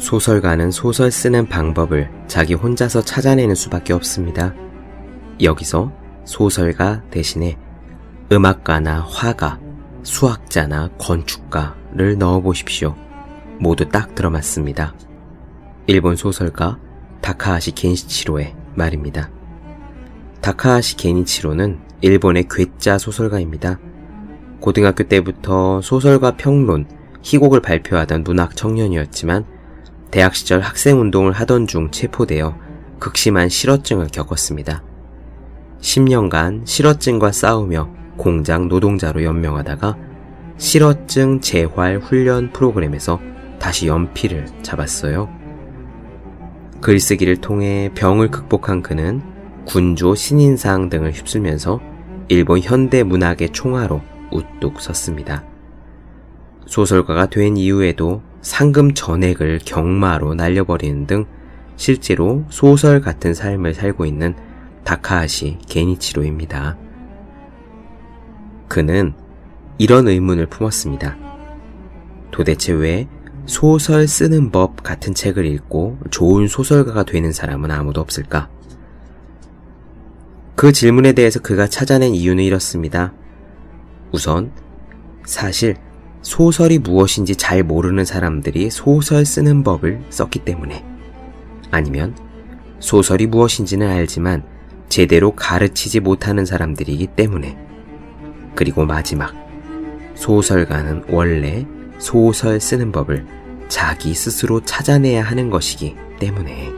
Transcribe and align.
소설가는 0.00 0.70
소설 0.70 1.10
쓰는 1.10 1.46
방법을 1.46 2.10
자기 2.26 2.54
혼자서 2.54 3.02
찾아내는 3.02 3.54
수밖에 3.54 3.92
없습니다. 3.92 4.54
여기서 5.42 5.92
소설가 6.24 7.02
대신에 7.10 7.58
음악가나 8.32 9.02
화가, 9.02 9.60
수학자나 10.02 10.88
건축가를 10.98 12.16
넣어보십시오. 12.18 12.96
모두 13.58 13.88
딱 13.88 14.14
들어맞습니다. 14.14 14.94
일본 15.86 16.16
소설가 16.16 16.78
다카하시 17.20 17.72
겐시치로의 17.72 18.56
말입니다. 18.74 19.30
다카하시 20.40 20.96
겐이치로는 20.96 21.78
일본의 22.00 22.46
괴짜 22.50 22.96
소설가입니다. 22.96 23.78
고등학교 24.60 25.04
때부터 25.04 25.82
소설과 25.82 26.36
평론, 26.38 26.86
희곡을 27.22 27.60
발표하던 27.60 28.24
문학 28.24 28.56
청년이었지만 28.56 29.44
대학 30.10 30.34
시절 30.34 30.60
학생 30.60 31.00
운동을 31.00 31.32
하던 31.32 31.66
중 31.66 31.90
체포되어 31.90 32.56
극심한 32.98 33.48
실어증을 33.48 34.08
겪었습니다. 34.08 34.82
10년간 35.80 36.66
실어증과 36.66 37.32
싸우며 37.32 37.88
공장 38.16 38.68
노동자로 38.68 39.22
연명하다가 39.22 39.96
실어증 40.58 41.40
재활 41.40 41.98
훈련 41.98 42.52
프로그램에서 42.52 43.20
다시 43.58 43.86
연필을 43.86 44.46
잡았어요. 44.62 45.28
글쓰기를 46.80 47.36
통해 47.36 47.90
병을 47.94 48.30
극복한 48.30 48.82
그는 48.82 49.22
군조 49.64 50.14
신인상 50.14 50.88
등을 50.88 51.12
휩쓸면서 51.12 51.80
일본 52.28 52.60
현대 52.60 53.02
문학의 53.02 53.50
총화로 53.50 54.02
우뚝 54.32 54.80
섰습니다. 54.80 55.44
소설가가 56.66 57.26
된 57.26 57.56
이후에도 57.56 58.22
상금 58.42 58.94
전액을 58.94 59.60
경마로 59.64 60.34
날려버리는 60.34 61.06
등 61.06 61.26
실제로 61.76 62.44
소설 62.50 63.00
같은 63.00 63.34
삶을 63.34 63.74
살고 63.74 64.06
있는 64.06 64.34
다카하시 64.84 65.58
게니치로입니다. 65.68 66.76
그는 68.68 69.14
이런 69.78 70.08
의문을 70.08 70.46
품었습니다. 70.46 71.16
도대체 72.30 72.72
왜 72.72 73.08
소설 73.46 74.06
쓰는 74.06 74.50
법 74.50 74.82
같은 74.82 75.14
책을 75.14 75.44
읽고 75.46 75.98
좋은 76.10 76.48
소설가가 76.48 77.04
되는 77.04 77.32
사람은 77.32 77.70
아무도 77.70 78.00
없을까? 78.00 78.48
그 80.54 80.72
질문에 80.72 81.12
대해서 81.12 81.40
그가 81.40 81.66
찾아낸 81.66 82.14
이유는 82.14 82.44
이렇습니다. 82.44 83.12
우선, 84.12 84.52
사실 85.24 85.76
소설이 86.22 86.78
무엇인지 86.78 87.36
잘 87.36 87.62
모르는 87.62 88.04
사람들이 88.04 88.70
소설 88.70 89.24
쓰는 89.24 89.62
법을 89.62 90.02
썼기 90.10 90.40
때문에. 90.40 90.84
아니면 91.70 92.14
소설이 92.78 93.26
무엇인지는 93.26 93.88
알지만 93.88 94.42
제대로 94.88 95.34
가르치지 95.34 96.00
못하는 96.00 96.44
사람들이기 96.44 97.08
때문에. 97.08 97.56
그리고 98.54 98.84
마지막 98.84 99.34
소설가는 100.14 101.04
원래 101.08 101.66
소설 101.98 102.60
쓰는 102.60 102.92
법을 102.92 103.26
자기 103.68 104.14
스스로 104.14 104.60
찾아내야 104.60 105.22
하는 105.22 105.48
것이기 105.48 105.96
때문에. 106.18 106.70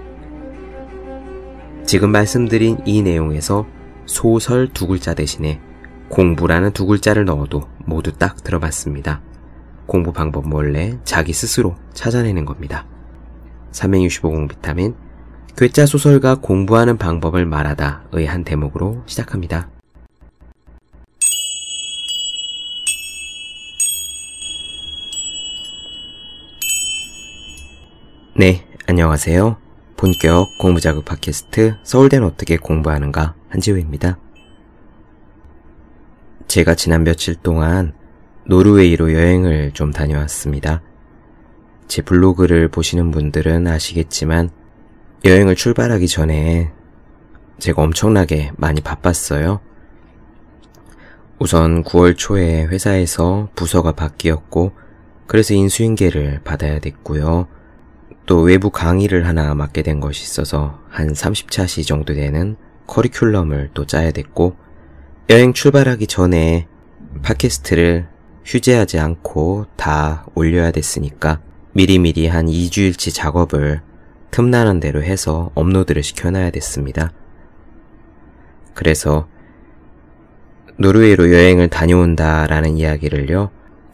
지금 1.85 2.11
말씀드린 2.11 2.79
이 2.85 3.03
내용에서 3.03 3.67
소설 4.07 4.69
두 4.69 4.87
글자 4.87 5.15
대신에 5.15 5.61
공부라는 6.09 6.73
두 6.73 6.87
글자를 6.87 7.25
넣어도 7.25 7.63
모두 7.85 8.13
딱 8.13 8.45
들어봤습니다. 8.45 9.23
공부 9.87 10.13
방법 10.13 10.53
원래 10.53 10.99
자기 11.05 11.33
스스로 11.33 11.77
찾아내는 11.93 12.45
겁니다. 12.45 12.87
365공 13.73 14.49
비타민 14.49 14.95
괴짜 15.57 15.87
소설가 15.87 16.37
공부하는 16.37 16.97
방법을 16.97 17.45
말하다의 17.47 18.27
한 18.27 18.45
대목으로 18.45 19.03
시작합니다. 19.07 19.69
네, 28.35 28.67
안녕하세요. 28.87 29.59
본격 29.97 30.59
공부자극 30.59 31.05
팟캐스트 31.05 31.77
서울대는 31.83 32.27
어떻게 32.27 32.57
공부하는가 32.57 33.35
한지우입니다. 33.51 34.19
제가 36.49 36.75
지난 36.75 37.05
며칠 37.05 37.37
동안 37.37 37.93
노르웨이로 38.45 39.13
여행을 39.13 39.73
좀 39.73 39.93
다녀왔습니다. 39.93 40.83
제 41.87 42.03
블로그를 42.03 42.69
보시는 42.69 43.11
분들은 43.11 43.67
아시겠지만 43.67 44.51
여행을 45.25 45.55
출발하기 45.55 46.09
전에 46.09 46.73
제가 47.59 47.83
엄청나게 47.83 48.53
많이 48.57 48.81
바빴어요. 48.81 49.61
우선 51.39 51.83
9월 51.85 52.17
초에 52.17 52.65
회사에서 52.65 53.49
부서가 53.55 53.93
바뀌었고 53.93 54.73
그래서 55.27 55.55
인수인계를 55.55 56.41
받아야 56.45 56.79
됐고요. 56.79 57.47
또 58.27 58.41
외부 58.41 58.71
강의를 58.71 59.27
하나 59.27 59.55
맡게 59.55 59.83
된 59.83 60.01
것이 60.01 60.23
있어서 60.23 60.81
한 60.89 61.13
30차시 61.13 61.87
정도 61.87 62.15
되는 62.15 62.57
커리큘럼을 62.87 63.71
또 63.75 63.87
짜야 63.87 64.11
됐고 64.11 64.57
여행 65.31 65.53
출발하기 65.53 66.07
전에 66.07 66.69
팟캐스트를 67.23 68.12
휴재하지 68.45 68.99
않고 68.99 69.67
다 69.77 70.27
올려야 70.35 70.71
됐으니까 70.71 71.41
미리미리 71.73 72.27
한 72.27 72.47
2주일치 72.47 73.15
작업을 73.15 73.81
틈나는 74.31 74.81
대로 74.81 75.03
해서 75.03 75.51
업로드를 75.55 76.03
시켜놔야 76.03 76.51
됐습니다. 76.51 77.13
그래서 78.75 79.29
노르웨이로 80.77 81.33
여행을 81.33 81.69
다녀온다라는 81.69 82.77
이야기를요, 82.77 83.51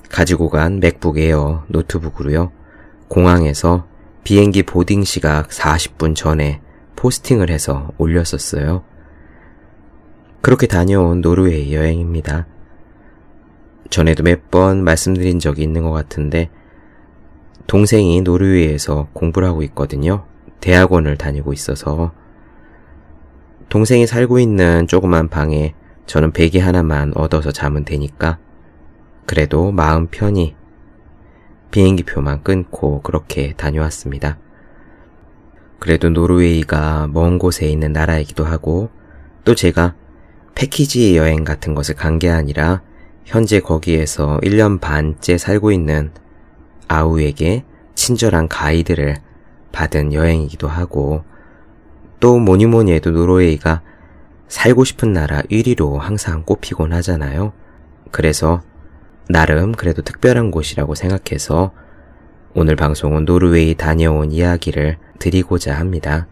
가지고 0.09 0.49
간 0.49 0.81
MacBook 0.81 1.19
Air 1.19 1.65
노트북으로요, 1.69 2.53
공항에서 3.09 3.87
비행기 4.25 4.63
boarding 4.63 5.05
시각 5.05 5.49
40분 5.49 6.15
전에 6.15 6.61
포스팅을 6.97 7.51
해서 7.51 7.91
올렸었어요. 7.99 8.85
그렇게 10.41 10.67
다녀온 10.67 11.21
노르웨이 11.21 11.75
여행입니다. 11.75 12.47
전에도 13.91 14.23
몇 14.23 14.51
번 14.51 14.85
말씀드린 14.85 15.39
적이 15.39 15.63
있는 15.63 15.83
것 15.83 15.91
같은데, 15.91 16.51
동생이 17.67 18.21
노르웨이에서 18.23 19.09
공부를 19.13 19.47
하고 19.49 19.63
있거든요. 19.65 20.25
대학원을 20.61 21.17
다니고 21.17 21.53
있어서. 21.53 22.13
동생이 23.69 24.07
살고 24.07 24.39
있는 24.39 24.87
조그만 24.87 25.29
방에 25.29 25.75
저는 26.07 26.33
베개 26.33 26.61
하나만 26.61 27.13
얻어서 27.15 27.53
자면 27.53 27.85
되니까, 27.85 28.39
그래도 29.27 29.71
마음 29.73 30.07
편히 30.07 30.57
비행기 31.71 32.05
표만 32.05 32.43
끊고 32.43 33.03
그렇게 33.03 33.53
다녀왔습니다. 33.55 34.39
그래도 35.79 36.09
노르웨이가 36.09 37.09
먼 37.13 37.39
곳에 37.39 37.67
있는 37.69 37.93
나라이기도 37.93 38.45
하고 38.45 38.89
또 39.45 39.55
제가 39.55 39.95
패키지 40.55 41.17
여행 41.17 41.45
같은 41.45 41.75
것을 41.75 41.95
간 41.95 42.19
게 42.19 42.31
아니라 42.31 42.81
현재 43.29 43.61
거기에서 43.61 44.41
1년 44.43 44.81
반째 44.81 45.37
살고 45.37 45.71
있는 45.71 46.11
아우에게 46.89 47.63
친절한 47.95 48.49
가이드를 48.49 49.17
받은 49.71 50.15
여행이기도 50.15 50.67
하고 50.67 51.25
또 52.21 52.39
뭐니뭐니 52.39 52.91
해도 52.91 53.11
노르웨이가 53.11 53.83
살고 54.49 54.85
싶은 54.85 55.13
나라 55.13 55.43
1위로 55.43 55.99
항상 55.99 56.43
꼽히곤 56.43 56.95
하잖아요. 56.95 57.53
그래서 58.11 58.63
나름 59.29 59.73
그래도 59.73 60.01
특별한 60.01 60.51
곳이라고 60.51 60.95
생각해서 60.95 61.73
오늘 62.55 62.77
방송은 62.77 63.27
노르웨이 63.27 63.75
다녀온 63.75 64.33
이야기를 64.33 64.97
드리고자 65.19 65.75
합니다. 65.75 66.27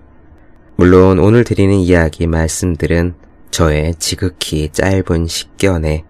물론 0.76 1.19
오늘 1.19 1.44
드리는 1.44 1.75
이야기 1.75 2.26
말씀들은 2.26 3.17
저의 3.50 3.97
지극히 3.97 4.70
짧은 4.70 5.26
식견에 5.26 6.05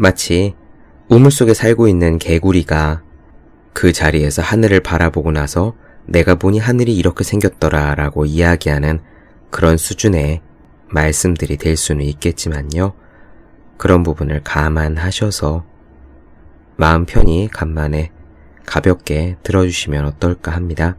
마치 0.00 0.54
우물 1.10 1.30
속에 1.30 1.52
살고 1.52 1.86
있는 1.86 2.18
개구리가 2.18 3.02
그 3.74 3.92
자리에서 3.92 4.40
하늘을 4.40 4.80
바라보고 4.80 5.30
나서 5.30 5.74
내가 6.06 6.36
보니 6.36 6.58
하늘이 6.58 6.96
이렇게 6.96 7.22
생겼더라 7.22 7.96
라고 7.96 8.24
이야기하는 8.24 9.00
그런 9.50 9.76
수준의 9.76 10.40
말씀들이 10.88 11.58
될 11.58 11.76
수는 11.76 12.02
있겠지만요. 12.06 12.94
그런 13.76 14.02
부분을 14.02 14.40
감안하셔서 14.42 15.66
마음 16.76 17.04
편히 17.04 17.50
간만에 17.52 18.10
가볍게 18.64 19.36
들어주시면 19.42 20.06
어떨까 20.06 20.52
합니다. 20.52 20.96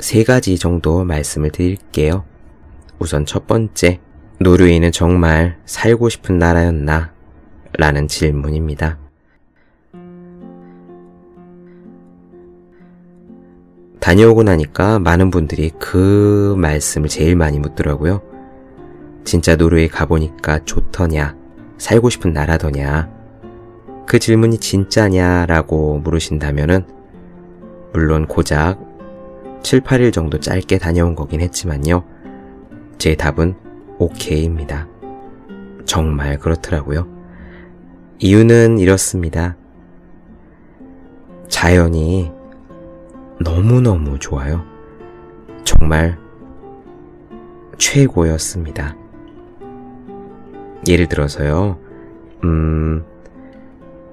세 0.00 0.24
가지 0.24 0.56
정도 0.56 1.04
말씀을 1.04 1.50
드릴게요. 1.50 2.24
우선 2.98 3.26
첫 3.26 3.46
번째, 3.46 4.00
노르웨이는 4.40 4.92
정말 4.92 5.58
살고 5.66 6.08
싶은 6.08 6.38
나라였나? 6.38 7.17
라는 7.72 8.08
질문입니다. 8.08 8.98
다녀오고 14.00 14.42
나니까 14.42 14.98
많은 15.00 15.30
분들이 15.30 15.70
그 15.78 16.54
말씀을 16.56 17.08
제일 17.08 17.36
많이 17.36 17.58
묻더라고요. 17.58 18.22
진짜 19.24 19.56
노르웨이 19.56 19.88
가보니까 19.88 20.64
좋더냐? 20.64 21.36
살고 21.76 22.08
싶은 22.08 22.32
나라더냐? 22.32 23.10
그 24.06 24.18
질문이 24.18 24.58
진짜냐라고 24.58 25.98
물으신다면은 25.98 26.86
물론 27.92 28.26
고작 28.26 28.78
7, 29.62 29.82
8일 29.82 30.12
정도 30.12 30.40
짧게 30.40 30.78
다녀온 30.78 31.14
거긴 31.14 31.42
했지만요. 31.42 32.04
제 32.96 33.14
답은 33.14 33.54
오케이입니다. 33.98 34.88
정말 35.84 36.38
그렇더라고요. 36.38 37.17
이유는 38.20 38.80
이렇습니다. 38.80 39.56
자연이 41.46 42.32
너무너무 43.40 44.18
좋아요. 44.18 44.64
정말 45.62 46.18
최고였습니다. 47.78 48.96
예를 50.88 51.06
들어서요, 51.06 51.78
음, 52.42 53.04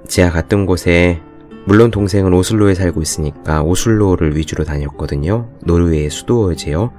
제가 0.07 0.29
갔던 0.29 0.67
곳에, 0.67 1.19
물론 1.65 1.89
동생은 1.89 2.31
오슬로에 2.31 2.75
살고 2.75 3.01
있으니까 3.01 3.63
오슬로를 3.63 4.37
위주로 4.37 4.65
다녔거든요. 4.65 5.49
노르웨이 5.63 6.11
수도지요. 6.11 6.91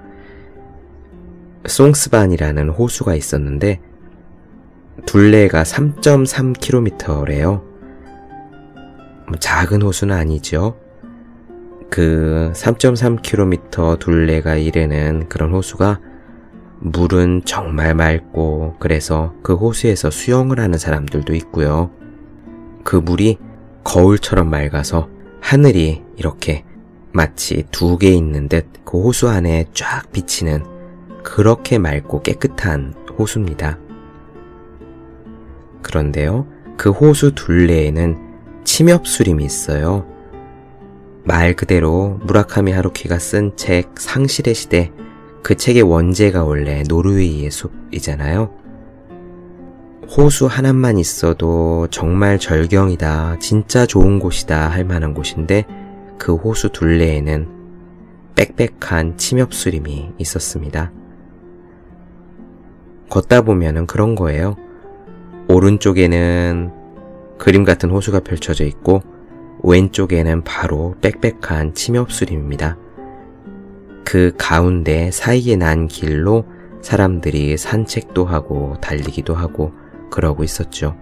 송스반이라는 1.67 2.70
호수가 2.70 3.14
있었는데, 3.14 3.81
둘레가 5.05 5.63
3.3km래요. 5.63 7.63
뭐 9.27 9.37
작은 9.39 9.83
호수는 9.83 10.17
아니죠. 10.17 10.79
그 11.91 12.53
3.3km 12.55 13.99
둘레가 13.99 14.57
이르는 14.57 15.29
그런 15.29 15.53
호수가 15.53 16.01
물은 16.81 17.43
정말 17.45 17.95
맑고 17.95 18.77
그래서 18.79 19.35
그 19.43 19.55
호수에서 19.55 20.11
수영을 20.11 20.61
하는 20.61 20.79
사람들도 20.79 21.35
있고요. 21.35 21.91
그 22.85 22.97
물이 22.97 23.39
거울처럼 23.85 24.49
맑아서 24.51 25.09
하늘이 25.41 26.03
이렇게 26.17 26.65
마치 27.13 27.65
두 27.71 27.99
개 27.99 28.11
있는 28.11 28.49
듯 28.49 28.77
그 28.87 29.03
호수 29.03 29.29
안에 29.29 29.67
쫙 29.75 30.11
비치는 30.13 30.65
그렇게 31.25 31.77
맑고 31.77 32.23
깨끗한 32.23 32.95
호수입니다. 33.19 33.79
그런데요, 35.82 36.46
그 36.76 36.90
호수 36.90 37.34
둘레에는 37.34 38.17
침엽수림이 38.64 39.44
있어요. 39.44 40.06
말 41.25 41.55
그대로 41.55 42.20
무라카미 42.25 42.73
하루키가 42.73 43.19
쓴 43.19 43.56
책 43.56 43.99
상실의 43.99 44.55
시대 44.55 44.93
그 45.43 45.56
책의 45.56 45.82
원제가 45.82 46.44
원래 46.44 46.82
노르웨이의 46.88 47.50
숲이잖아요. 47.50 48.50
호수 50.08 50.46
하나만 50.46 50.99
있어도 50.99 51.88
정말 51.90 52.38
절경이다, 52.38 53.38
진짜 53.40 53.87
좋은 53.87 54.19
곳이다 54.19 54.69
할 54.69 54.84
만한 54.84 55.14
곳인데 55.14 55.64
그 56.19 56.34
호수 56.34 56.70
둘레에는 56.70 57.49
빽빽한 58.37 59.17
침엽수림이 59.17 60.12
있었습니다. 60.19 60.93
걷다 63.08 63.43
보면은 63.43 63.87
그런 63.87 64.14
거예요. 64.14 64.56
오른쪽에는 65.49 66.73
그림 67.39 67.65
같은 67.65 67.91
호수가 67.91 68.21
펼쳐져 68.21 68.65
있고 68.65 69.03
왼쪽에는 69.63 70.43
바로 70.45 70.95
빽빽한 71.01 71.75
침엽수림입니다. 71.75 72.77
그 74.05 74.33
가운데 74.39 75.11
사이에 75.11 75.57
난 75.57 75.89
길로 75.89 76.45
사람들이 76.81 77.57
산책도 77.57 78.25
하고 78.25 78.77
달리기도 78.81 79.35
하고 79.35 79.73
그러고 80.11 80.45
있었죠. 80.45 80.97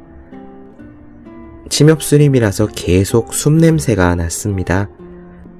침엽수림이라서 1.68 2.68
계속 2.68 3.34
숨냄새가 3.34 4.14
났습니다. 4.14 4.88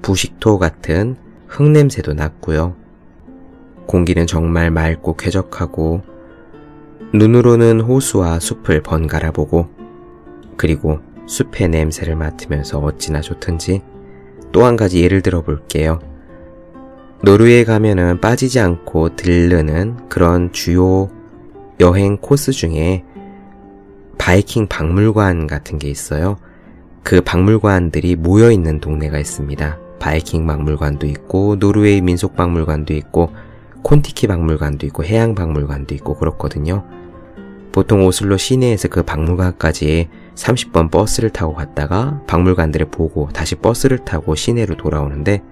부식토 0.03 0.59
같은 0.59 1.17
흙냄새도 1.49 2.15
났고요. 2.15 2.77
공기는 3.87 4.27
정말 4.27 4.71
맑고 4.71 5.17
쾌적하고 5.17 6.03
눈으로는 7.15 7.81
호수와 7.81 8.41
숲을 8.41 8.83
번갈아 8.83 9.31
보고 9.31 9.69
그리고 10.57 10.99
숲의 11.27 11.69
냄새를 11.69 12.17
맡으면서 12.17 12.81
어찌나 12.81 13.21
좋던지 13.21 13.83
또 14.51 14.65
한 14.65 14.75
가지 14.77 15.01
예를 15.01 15.23
들어 15.23 15.43
볼게요. 15.43 16.01
노르웨이 17.23 17.65
가면은 17.65 18.21
빠지지 18.21 18.59
않고 18.59 19.15
들르는 19.15 20.09
그런 20.09 20.51
주요 20.53 21.09
여행 21.79 22.17
코스 22.17 22.51
중에 22.51 23.05
바이킹 24.19 24.67
박물관 24.67 25.47
같은 25.47 25.79
게 25.79 25.89
있어요. 25.89 26.37
그 27.05 27.21
박물관들이 27.21 28.17
모여 28.17 28.51
있는 28.51 28.81
동네가 28.81 29.21
있습니다. 29.21 29.79
바이킹 30.01 30.49
박물관도 30.49 31.07
있고 31.07 31.61
노르웨이 31.61 32.01
민속 32.01 32.35
박물관도 32.35 32.93
있고 32.95 33.31
콘티키 33.85 34.27
박물관도 34.27 34.87
있고 34.87 35.05
해양 35.05 35.37
박물관도 35.37 35.95
있고 35.95 36.15
그렇거든요. 36.17 36.85
보통 37.75 38.07
오슬로 38.07 38.37
시내에서 38.37 38.87
그 38.87 39.03
박물관까지 39.03 40.09
30번 40.37 40.93
버스를 40.93 41.31
타고 41.31 41.55
갔다가 41.55 42.23
박물관들을 42.29 42.87
보고 42.87 43.29
다시 43.33 43.57
버스를 43.57 44.05
타고 44.05 44.37
시내로 44.37 44.77
돌아오는데 44.77 45.43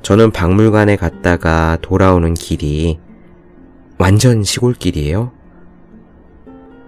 저는 0.00 0.30
박물관에 0.30 0.96
갔다가 0.96 1.76
돌아오는 1.82 2.32
길이 2.32 2.98
완전 3.98 4.42
시골길이에요. 4.42 5.32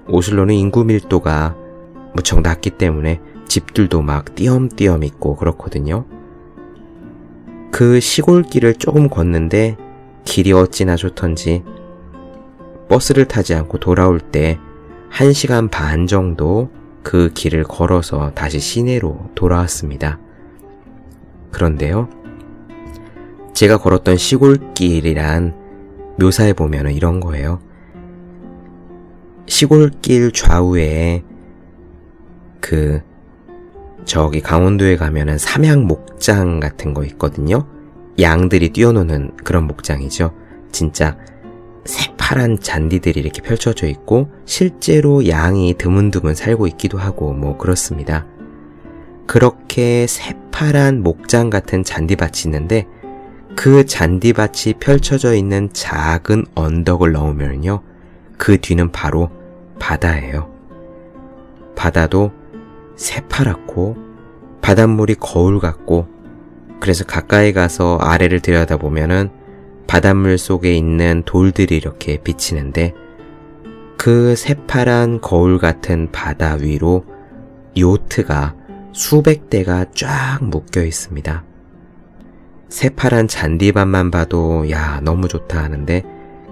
오슬로는 0.08 0.54
인구 0.54 0.86
밀도가 0.86 1.54
무척 2.14 2.40
낮기 2.40 2.70
때문에 2.70 3.20
집들도 3.46 4.00
막 4.00 4.34
띄엄띄엄 4.36 5.04
있고 5.04 5.36
그렇거든요. 5.36 6.06
그 7.70 8.00
시골길을 8.00 8.76
조금 8.76 9.10
걷는데 9.10 9.76
길이 10.24 10.50
어찌나 10.52 10.96
좋던지 10.96 11.62
버스를 12.90 13.26
타지 13.26 13.54
않고 13.54 13.78
돌아올 13.78 14.18
때 14.18 14.58
1시간 15.12 15.70
반 15.70 16.08
정도 16.08 16.70
그 17.04 17.30
길을 17.32 17.62
걸어서 17.62 18.32
다시 18.34 18.58
시내로 18.58 19.30
돌아왔습니다. 19.36 20.18
그런데요, 21.52 22.08
제가 23.54 23.78
걸었던 23.78 24.16
시골길이란 24.16 25.54
묘사해 26.18 26.52
보면 26.52 26.90
이런 26.90 27.20
거예요. 27.20 27.60
시골길 29.46 30.32
좌우에 30.32 31.22
그 32.60 33.00
저기 34.04 34.40
강원도에 34.40 34.96
가면은 34.96 35.38
삼양 35.38 35.86
목장 35.86 36.58
같은 36.58 36.92
거 36.92 37.04
있거든요. 37.04 37.68
양들이 38.18 38.70
뛰어노는 38.70 39.36
그런 39.44 39.68
목장이죠. 39.68 40.34
진짜 40.72 41.16
새 41.84 42.09
파란 42.30 42.60
잔디들이 42.60 43.18
이렇게 43.18 43.42
펼쳐져 43.42 43.88
있고 43.88 44.30
실제로 44.44 45.26
양이 45.26 45.74
드문드문 45.76 46.36
살고 46.36 46.68
있기도 46.68 46.96
하고 46.96 47.32
뭐 47.32 47.58
그렇습니다. 47.58 48.24
그렇게 49.26 50.06
새파란 50.06 51.02
목장 51.02 51.50
같은 51.50 51.82
잔디밭이 51.82 52.42
있는데 52.44 52.86
그 53.56 53.84
잔디밭이 53.84 54.74
펼쳐져 54.78 55.34
있는 55.34 55.70
작은 55.72 56.46
언덕을 56.54 57.10
넘으면요. 57.10 57.82
그 58.38 58.60
뒤는 58.60 58.92
바로 58.92 59.28
바다예요. 59.80 60.54
바다도 61.74 62.30
새파랗고 62.94 63.96
바닷물이 64.60 65.16
거울 65.18 65.58
같고 65.58 66.06
그래서 66.78 67.02
가까이 67.04 67.52
가서 67.52 67.98
아래를 68.00 68.38
들여다보면은 68.38 69.39
바닷물 69.90 70.38
속에 70.38 70.72
있는 70.76 71.24
돌들이 71.26 71.76
이렇게 71.76 72.18
비치는데 72.18 72.94
그 73.98 74.36
새파란 74.36 75.20
거울 75.20 75.58
같은 75.58 76.12
바다 76.12 76.54
위로 76.54 77.04
요트가 77.76 78.54
수백 78.92 79.50
대가 79.50 79.84
쫙 79.92 80.38
묶여 80.42 80.84
있습니다. 80.84 81.42
새파란 82.68 83.26
잔디밭만 83.26 84.12
봐도 84.12 84.70
야 84.70 85.00
너무 85.02 85.26
좋다 85.26 85.60
하는데 85.60 86.04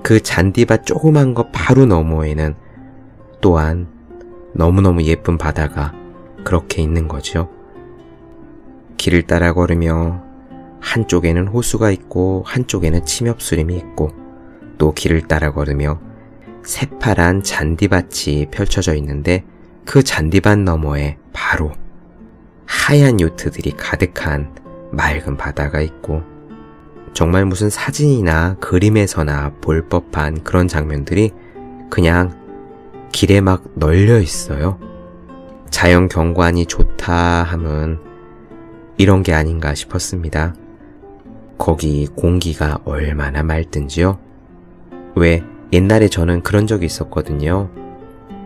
그 0.03 0.21
잔디밭 0.21 0.85
조그만 0.85 1.33
거 1.33 1.49
바로 1.53 1.87
너머에는 1.87 2.57
또한 3.41 3.87
너무너무 4.53 5.05
예쁜 5.05 5.39
바다가 5.39 5.95
그렇게 6.43 6.83
있는 6.83 7.07
거죠. 7.07 7.49
길을 8.97 9.29
따라 9.29 9.53
걸으며 9.53 10.28
한쪽에는 10.81 11.49
호수가 11.49 11.91
있고 11.91 12.43
한쪽에는 12.47 13.05
침엽수림이 13.05 13.77
있고 13.77 14.13
또 14.79 14.93
길을 14.93 15.23
따라 15.23 15.53
걸으며 15.53 16.01
새파란 16.63 17.43
잔디밭이 17.43 18.51
펼쳐져 18.51 18.95
있는데 18.97 19.45
그 19.85 20.03
잔디밭 20.03 20.59
너머에 20.61 21.17
바로 21.33 21.73
하얀 22.67 23.21
요트들이 23.21 23.73
가득한 23.73 24.55
맑은 24.93 25.37
바다가 25.37 25.81
있고 25.81 26.23
정말 27.15 27.45
무슨 27.45 27.71
사진이나 27.71 28.57
그림에서나 28.61 29.55
볼 29.61 29.89
법한 29.89 30.45
그런 30.45 30.69
장면들이 30.69 31.33
그냥 31.91 32.39
길에 33.13 33.41
막 33.41 33.65
널려 33.75 34.21
있어요. 34.21 34.79
자연 35.71 36.09
경관이 36.09 36.67
좋다 36.67 37.43
함은 37.43 37.99
이런 38.99 39.23
게 39.23 39.33
아닌가 39.33 39.75
싶었습니다. 39.75 40.55
거기 41.59 42.07
공기가 42.07 42.79
얼마나 42.85 43.43
맑든지요. 43.43 44.19
왜 45.17 45.43
옛날에 45.73 46.09
저는 46.09 46.43
그런 46.43 46.67
적이 46.67 46.87
있었거든요. 46.87 47.69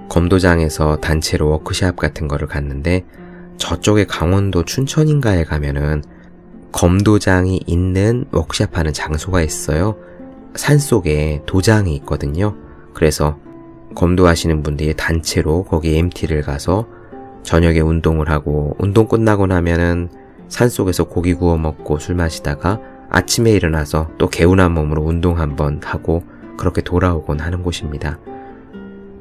검도장에서 0.09 0.97
단체로 0.97 1.49
워크샵 1.51 1.97
같은 1.97 2.27
거를 2.27 2.49
갔는데 2.49 3.05
저쪽에 3.59 4.07
강원도 4.07 4.65
춘천인가에 4.65 5.45
가면은 5.45 6.03
검도장이 6.73 7.61
있는 7.67 8.25
워크샵 8.33 8.77
하는 8.77 8.93
장소가 8.93 9.43
있어요. 9.43 9.97
산 10.55 10.79
속에 10.79 11.43
도장이 11.47 11.95
있거든요. 11.97 12.57
그래서 12.95 13.39
검도하시는 13.95 14.63
분들이 14.63 14.95
단체로 14.95 15.65
거기 15.65 15.97
MT를 15.97 16.43
가서 16.43 16.89
저녁에 17.43 17.81
운동을 17.81 18.31
하고 18.31 18.75
운동 18.79 19.07
끝나고 19.07 19.47
나면은 19.47 20.09
산 20.49 20.69
속에서 20.69 21.05
고기 21.05 21.35
구워 21.35 21.57
먹고 21.57 21.99
술 21.99 22.15
마시다가 22.15 22.81
아침에 23.15 23.51
일어나서 23.53 24.09
또 24.17 24.29
개운한 24.29 24.73
몸으로 24.73 25.03
운동 25.03 25.39
한번 25.39 25.81
하고 25.85 26.25
그렇게 26.57 26.81
돌아오곤 26.81 27.41
하는 27.41 27.63
곳입니다. 27.63 28.19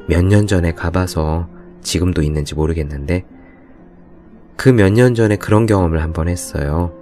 몇 0.07 0.24
년 0.24 0.48
전에 0.48 0.71
가봐서 0.74 1.48
지금도 1.81 2.21
있는지 2.21 2.55
모르겠는데 2.55 3.25
그 4.55 4.69
몇 4.69 4.91
년 4.93 5.13
전에 5.13 5.36
그런 5.36 5.65
경험을 5.65 6.01
한번 6.01 6.29
했어요. 6.29 6.93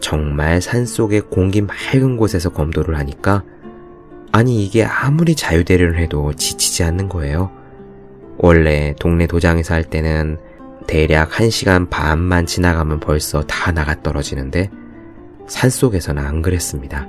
정말 0.00 0.60
산속의 0.60 1.22
공기 1.30 1.62
맑은 1.62 2.16
곳에서 2.18 2.50
검도를 2.50 2.98
하니까 2.98 3.42
아니 4.32 4.64
이게 4.64 4.84
아무리 4.84 5.34
자유대련을 5.34 5.98
해도 5.98 6.32
지치지 6.34 6.84
않는 6.84 7.08
거예요. 7.08 7.50
원래 8.36 8.94
동네 8.98 9.26
도장에서 9.26 9.74
할 9.74 9.84
때는 9.84 10.38
대략 10.86 11.30
1시간 11.30 11.88
반만 11.88 12.46
지나가면 12.46 13.00
벌써 13.00 13.42
다 13.42 13.72
나가 13.72 14.02
떨어지는데 14.02 14.70
산속에서는 15.50 16.24
안 16.24 16.42
그랬습니다. 16.42 17.08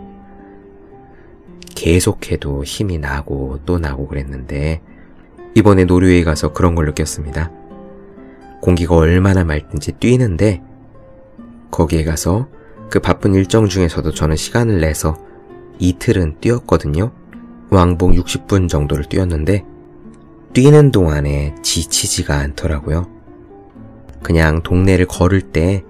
계속해도 1.76 2.64
힘이 2.64 2.98
나고 2.98 3.60
또 3.66 3.80
나고 3.80 4.08
그랬는데 4.08 4.82
이번에 5.56 5.86
노르웨이 5.86 6.24
가서 6.24 6.52
그런 6.52 6.76
걸 6.76 6.86
느꼈습니다. 6.88 7.52
공기가 8.62 8.96
얼마나 8.96 9.44
맑든지 9.44 9.94
뛰는데 9.94 10.62
거기에 11.72 12.04
가서 12.04 12.50
그 12.90 13.00
바쁜 13.00 13.34
일정 13.34 13.68
중에서도 13.68 14.12
저는 14.12 14.36
시간을 14.36 14.82
내서 14.82 15.18
이틀은 15.80 16.42
뛰었거든요. 16.42 17.12
왕복 17.70 18.12
60분 18.12 18.68
정도를 18.68 19.06
뛰었는데 19.06 19.64
뛰는 20.54 20.92
동안에 20.92 21.56
지치지가 21.64 22.38
않더라고요. 22.38 23.08
그냥 24.22 24.62
동네를 24.62 25.06
걸을 25.08 25.42
때 25.42 25.84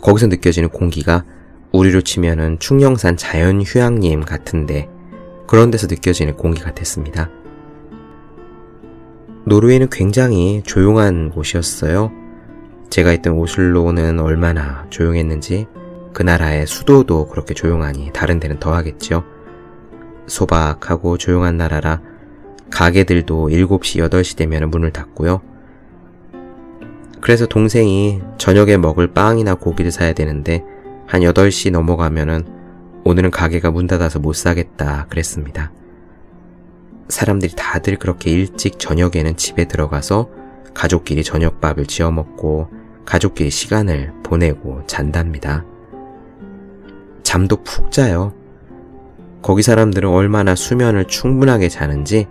거기서 0.00 0.26
느껴지는 0.26 0.68
공기가 0.68 1.24
우리로 1.72 2.00
치면은 2.00 2.58
충령산 2.58 3.16
자연휴양림 3.16 4.22
같은데 4.22 4.88
그런 5.46 5.70
데서 5.70 5.86
느껴지는 5.86 6.36
공기 6.36 6.60
같았습니다. 6.62 7.30
노르웨이는 9.44 9.88
굉장히 9.90 10.62
조용한 10.64 11.30
곳이었어요. 11.30 12.12
제가 12.90 13.12
있던 13.14 13.34
오슬로는 13.34 14.20
얼마나 14.20 14.86
조용했는지 14.90 15.66
그 16.12 16.22
나라의 16.22 16.66
수도도 16.66 17.28
그렇게 17.28 17.54
조용하니 17.54 18.10
다른 18.12 18.40
데는 18.40 18.58
더하겠죠. 18.58 19.24
소박하고 20.26 21.16
조용한 21.16 21.56
나라라 21.56 22.00
가게들도 22.70 23.48
7시, 23.48 24.08
8시 24.08 24.36
되면 24.36 24.70
문을 24.70 24.92
닫고요. 24.92 25.40
그래서 27.20 27.46
동생이 27.46 28.20
저녁에 28.36 28.76
먹을 28.76 29.08
빵이나 29.08 29.54
고기를 29.54 29.90
사야 29.90 30.12
되는데 30.12 30.64
한 31.08 31.22
8시 31.22 31.70
넘어가면은 31.72 32.46
오늘은 33.04 33.30
가게가 33.30 33.70
문 33.70 33.86
닫아서 33.86 34.18
못 34.18 34.34
사겠다 34.34 35.06
그랬습니다. 35.08 35.72
사람들이 37.08 37.54
다들 37.56 37.96
그렇게 37.96 38.30
일찍 38.30 38.78
저녁에는 38.78 39.36
집에 39.38 39.66
들어가서 39.66 40.28
가족끼리 40.74 41.24
저녁밥을 41.24 41.86
지어 41.86 42.10
먹고 42.10 42.68
가족끼리 43.06 43.48
시간을 43.48 44.12
보내고 44.22 44.86
잔답니다. 44.86 45.64
잠도 47.22 47.64
푹 47.64 47.90
자요. 47.90 48.34
거기 49.40 49.62
사람들은 49.62 50.10
얼마나 50.10 50.54
수면을 50.54 51.06
충분하게 51.06 51.70
자는지 51.70 52.26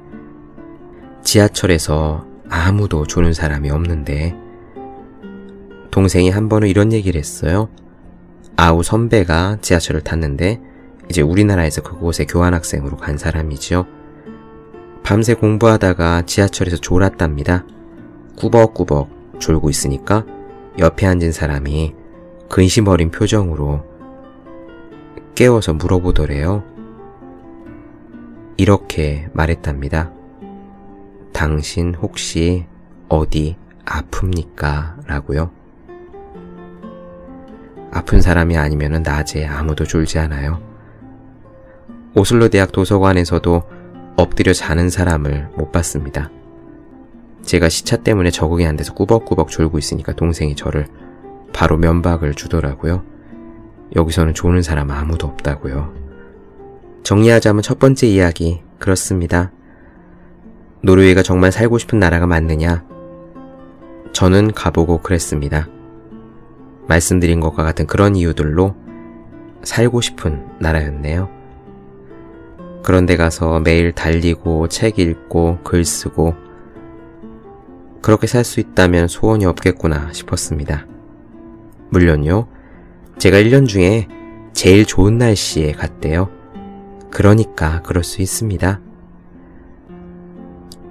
지하철에서 1.24 2.28
아무도 2.48 3.08
조는 3.08 3.34
사람이 3.34 3.72
없는데 3.72 4.36
동생이 5.90 6.30
한 6.30 6.48
번은 6.48 6.68
이런 6.68 6.94
얘기를 6.94 7.18
했어요. 7.18 7.70
아우 8.58 8.82
선배가 8.82 9.60
지하철을 9.62 10.02
탔는데 10.02 10.60
이제 11.10 11.22
우리나라에서 11.22 11.84
그곳에 11.84 12.26
교환학생으로 12.26 12.98
간 12.98 13.18
사람이지요. 13.18 13.86
밤새 15.04 15.36
공부하다가 15.36 16.24
지하철에서 16.24 16.78
졸았답니다. 16.78 17.66
꾸벅꾸벅 18.36 19.40
졸고 19.40 19.70
있으니까 19.70 20.26
옆에 20.80 21.06
앉은 21.06 21.32
사람이 21.32 21.94
근심 22.50 22.88
어린 22.88 23.12
표정으로 23.12 23.86
깨워서 25.36 25.74
물어보더래요. 25.74 26.64
이렇게 28.58 29.30
말했답니다. 29.34 30.12
당신 31.32 31.94
혹시 31.94 32.66
어디 33.08 33.56
아픕니까? 33.86 35.06
라고요. 35.06 35.57
아픈 37.92 38.22
사람이 38.22 38.58
아니면 38.58 39.04
낮에 39.04 39.46
아무도 39.46 39.86
졸지 39.86 40.20
않아요. 40.20 40.62
오슬로 42.16 42.50
대학 42.50 42.72
도서관에서도 42.72 43.64
엎드려 44.18 44.54
자는 44.54 44.90
사람을 44.90 45.50
못 45.56 45.72
봤습니다. 45.72 46.32
제가 47.44 47.70
시차 47.70 47.98
때문에 47.98 48.32
적응이 48.32 48.66
안 48.66 48.76
돼서 48.76 48.94
꾸벅꾸벅 48.94 49.50
졸고 49.50 49.78
있으니까 49.78 50.14
동생이 50.14 50.56
저를 50.56 50.88
바로 51.54 51.78
면박을 51.78 52.34
주더라고요. 52.34 53.04
여기서는 53.96 54.34
조는 54.34 54.64
사람 54.64 54.92
아무도 54.92 55.28
없다고요. 55.28 55.94
정리하자면 57.04 57.62
첫 57.62 57.80
번째 57.80 58.08
이야기, 58.08 58.62
그렇습니다. 58.80 59.52
노르웨이가 60.82 61.24
정말 61.24 61.52
살고 61.52 61.78
싶은 61.78 62.00
나라가 62.00 62.28
맞느냐? 62.28 62.84
저는 64.12 64.52
가보고 64.52 65.02
그랬습니다. 65.02 65.68
말씀드린 66.88 67.40
것과 67.40 67.64
같은 67.64 67.86
그런 67.86 68.16
이유들로 68.16 68.76
살고 69.64 70.02
싶은 70.02 70.46
나라였네요. 70.60 71.30
그런데 72.84 73.18
가서 73.18 73.60
매일 73.60 73.92
달리고 73.92 74.70
책 74.70 75.00
읽고 75.00 75.60
글 75.64 75.84
쓰고 75.84 76.36
그렇게 78.02 78.28
살 78.28 78.46
수 78.46 78.60
있다면 78.62 79.08
소원이 79.10 79.46
없겠구나 79.46 80.14
싶었습니다. 80.14 80.86
물론요, 81.90 82.48
제가 83.18 83.38
1년 83.38 83.68
중에 83.68 84.08
제일 84.54 84.86
좋은 84.86 85.18
날씨에 85.18 85.74
갔대요. 85.74 86.30
그러니까 87.12 87.82
그럴 87.82 88.04
수 88.04 88.22
있습니다. 88.22 88.80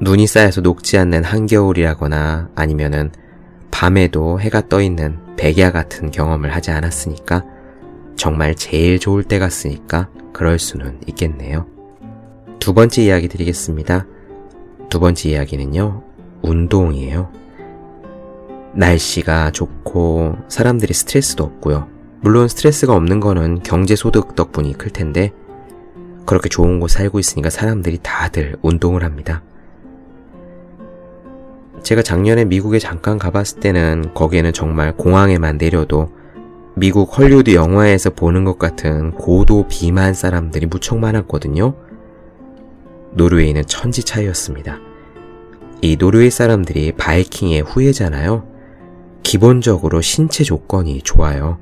눈이 0.00 0.26
쌓여서 0.26 0.60
녹지 0.60 0.98
않는 0.98 1.24
한겨울이라거나 1.24 2.50
아니면은 2.54 3.10
밤에도 3.70 4.40
해가 4.40 4.68
떠 4.68 4.80
있는 4.80 5.18
백야 5.36 5.72
같은 5.72 6.10
경험을 6.10 6.54
하지 6.54 6.70
않았으니까 6.70 7.44
정말 8.16 8.54
제일 8.54 8.98
좋을 8.98 9.24
때 9.24 9.38
갔으니까 9.38 10.08
그럴 10.32 10.58
수는 10.58 11.00
있겠네요. 11.06 11.66
두 12.58 12.74
번째 12.74 13.02
이야기 13.02 13.28
드리겠습니다. 13.28 14.06
두 14.88 15.00
번째 15.00 15.28
이야기는요, 15.30 16.02
운동이에요. 16.42 17.30
날씨가 18.74 19.52
좋고 19.52 20.36
사람들이 20.48 20.92
스트레스도 20.92 21.44
없고요. 21.44 21.88
물론 22.20 22.48
스트레스가 22.48 22.94
없는 22.94 23.20
거는 23.20 23.62
경제소득 23.62 24.34
덕분이 24.34 24.76
클 24.78 24.90
텐데 24.90 25.32
그렇게 26.26 26.48
좋은 26.48 26.80
곳 26.80 26.90
살고 26.90 27.18
있으니까 27.18 27.50
사람들이 27.50 27.98
다들 28.02 28.56
운동을 28.62 29.04
합니다. 29.04 29.42
제가 31.82 32.02
작년에 32.02 32.44
미국에 32.44 32.78
잠깐 32.78 33.18
가봤을 33.18 33.60
때는 33.60 34.12
거기에는 34.14 34.52
정말 34.52 34.96
공항에만 34.96 35.58
내려도 35.58 36.10
미국 36.74 37.16
헐리우드 37.16 37.54
영화에서 37.54 38.10
보는 38.10 38.44
것 38.44 38.58
같은 38.58 39.12
고도 39.12 39.66
비만 39.68 40.12
사람들이 40.14 40.66
무척 40.66 40.98
많았거든요. 40.98 41.74
노르웨이는 43.12 43.64
천지 43.66 44.02
차이였습니다. 44.02 44.78
이 45.80 45.96
노르웨이 45.96 46.30
사람들이 46.30 46.92
바이킹의 46.92 47.62
후예잖아요. 47.62 48.46
기본적으로 49.22 50.00
신체 50.02 50.44
조건이 50.44 51.00
좋아요. 51.02 51.58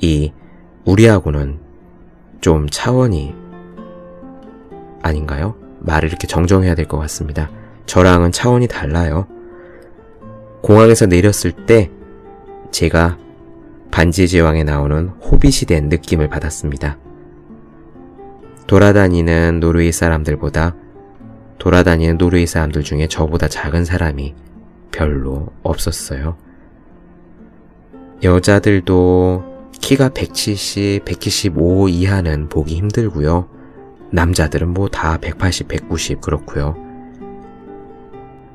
이 0.00 0.32
우리하고는 0.84 1.58
좀 2.40 2.68
차원이 2.70 3.34
아닌가요? 5.02 5.54
말을 5.80 6.08
이렇게 6.08 6.26
정정해야 6.26 6.74
될 6.74 6.86
것 6.86 6.98
같습니다. 6.98 7.50
저랑은 7.90 8.30
차원이 8.30 8.68
달라요. 8.68 9.26
공항에서 10.62 11.06
내렸을 11.06 11.50
때 11.50 11.90
제가 12.70 13.18
반지의 13.90 14.28
제왕에 14.28 14.62
나오는 14.62 15.08
호빗이 15.08 15.66
된 15.66 15.88
느낌을 15.88 16.28
받았습니다. 16.28 16.98
돌아다니는 18.68 19.58
노르웨이 19.58 19.90
사람들보다 19.90 20.76
돌아다니는 21.58 22.16
노르웨이 22.16 22.46
사람들 22.46 22.84
중에 22.84 23.08
저보다 23.08 23.48
작은 23.48 23.84
사람이 23.84 24.36
별로 24.92 25.48
없었어요. 25.64 26.36
여자들도 28.22 29.66
키가 29.72 30.10
170, 30.10 31.04
175 31.04 31.88
이하는 31.88 32.48
보기 32.48 32.76
힘들고요. 32.76 33.48
남자들은 34.12 34.68
뭐 34.74 34.86
다 34.86 35.16
180, 35.16 35.66
190 35.66 36.20
그렇고요. 36.20 36.89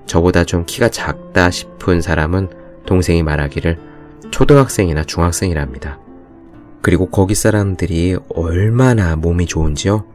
저보다 0.06 0.44
좀 0.44 0.66
키가 0.66 0.90
작다 0.90 1.50
싶은 1.52 2.02
사람은 2.02 2.50
동생이 2.86 3.24
말하기를 3.24 3.78
초등학생이나 4.32 5.04
중학생이랍니다. 5.04 6.00
그리고 6.82 7.10
거기 7.10 7.34
사람들이 7.34 8.18
얼마나 8.30 9.16
몸이 9.16 9.48
좋은지요? 9.48 10.06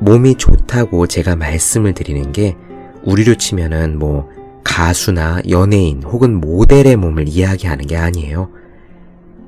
몸이 0.00 0.34
좋다고 0.34 1.06
제가 1.06 1.36
말씀을 1.36 1.94
드리는 1.94 2.32
게 2.32 2.56
우리로 3.04 3.36
치면은 3.36 3.98
뭐 3.98 4.28
가수나 4.64 5.40
연예인 5.48 6.02
혹은 6.02 6.40
모델의 6.40 6.96
몸을 6.96 7.28
이야기하는 7.28 7.86
게 7.86 7.96
아니에요. 7.96 8.50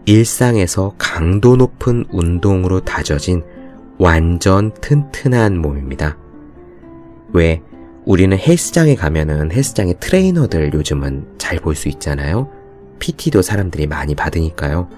일상에서 0.05 0.95
강도 0.99 1.57
높은 1.57 2.05
운동으로 2.11 2.81
다져진 2.81 3.43
완전 3.99 4.73
튼튼한 4.75 5.59
몸입니다. 5.59 6.17
왜 7.33 7.63
우리는 8.07 8.39
헬스장에 8.39 8.95
가면은 8.95 9.51
헬스장의 9.51 9.97
트레이너들 9.99 10.73
요즘은 10.73 11.27
잘 11.39 11.59
볼 11.59 11.75
수 11.75 11.89
있잖아요. 11.89 12.49
PT도 13.01 13.43
사람들이 13.43 13.89
많이 13.89 14.15
받으니까요. 14.15 14.89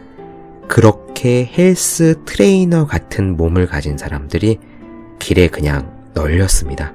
그렇게 0.69 1.51
헬스 1.57 2.23
트레이너 2.27 2.87
같은 2.87 3.37
몸을 3.37 3.67
가진 3.67 3.97
사람들이 3.97 4.59
길에 5.19 5.49
그냥 5.49 5.91
널렸습니다. 6.13 6.93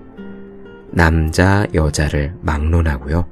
남자, 0.92 1.66
여자를 1.74 2.36
막론하고요. 2.42 3.26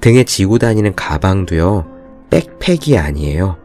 등에 0.00 0.24
지고 0.24 0.58
다니는 0.58 0.94
가방도요, 0.94 1.86
백팩이 2.28 2.98
아니에요. 2.98 3.56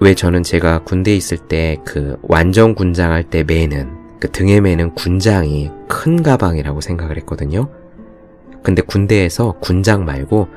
왜 0.00 0.14
저는 0.14 0.42
제가 0.42 0.84
군대에 0.84 1.14
있을 1.14 1.36
때 1.36 1.76
그 1.84 2.16
완전 2.22 2.74
군장할 2.74 3.24
때 3.24 3.44
매는 3.44 3.95
그 4.18 4.30
등에 4.30 4.60
매는 4.60 4.94
군장이 4.94 5.70
큰 5.88 6.22
가방이라고 6.22 6.80
생각을 6.80 7.16
했거든요. 7.18 7.68
근데 8.62 8.82
군대에서 8.82 9.56
군장 9.60 10.04
말고 10.04 10.48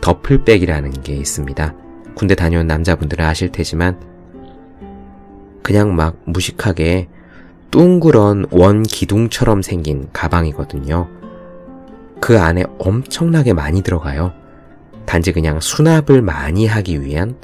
더플백이라는 0.00 0.90
게 1.02 1.14
있습니다. 1.14 1.74
군대 2.14 2.34
다녀온 2.34 2.66
남자분들은 2.66 3.24
아실 3.24 3.50
테지만 3.50 4.00
그냥 5.62 5.94
막 5.94 6.16
무식하게 6.24 7.08
둥그런 7.70 8.46
원 8.50 8.82
기둥처럼 8.82 9.62
생긴 9.62 10.08
가방이거든요. 10.12 11.08
그 12.20 12.38
안에 12.38 12.64
엄청나게 12.78 13.52
많이 13.52 13.82
들어가요. 13.82 14.32
단지 15.04 15.32
그냥 15.32 15.60
수납을 15.60 16.22
많이 16.22 16.66
하기 16.66 17.02
위한 17.02 17.36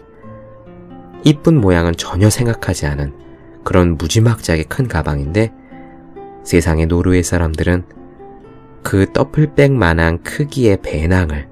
이쁜 1.24 1.60
모양은 1.60 1.94
전혀 1.96 2.30
생각하지 2.30 2.86
않은 2.86 3.12
그런 3.62 3.96
무지막지하게 3.96 4.64
큰 4.64 4.88
가방인데 4.88 5.52
세상의 6.44 6.86
노르웨이 6.86 7.22
사람들은 7.22 7.84
그 8.82 9.06
더플백 9.12 9.72
만한 9.72 10.22
크기의 10.22 10.78
배낭을 10.82 11.48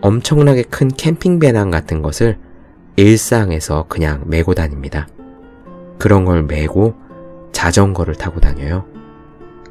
엄청나게 0.00 0.62
큰 0.64 0.88
캠핑 0.88 1.38
배낭 1.38 1.70
같은 1.70 2.02
것을 2.02 2.38
일상에서 2.96 3.86
그냥 3.88 4.22
메고 4.26 4.54
다닙니다. 4.54 5.06
그런 5.98 6.24
걸 6.24 6.44
메고 6.44 6.94
자전거를 7.52 8.14
타고 8.14 8.40
다녀요. 8.40 8.86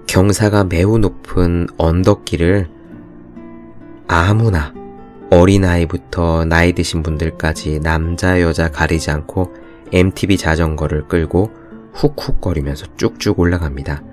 경사가 0.07 0.65
매우 0.65 0.97
높은 0.97 1.67
언덕길을 1.77 2.69
아무나 4.07 4.73
어린아이부터 5.29 6.45
나이 6.45 6.73
드신 6.73 7.03
분들까지 7.03 7.81
남자 7.81 8.41
여자 8.41 8.69
가리지 8.69 9.11
않고 9.11 9.53
MTB 9.91 10.37
자전거를 10.37 11.07
끌고 11.07 11.51
훅훅거리면서 11.97 12.85
쭉쭉 12.95 13.39
올라갑니다. 13.39 14.03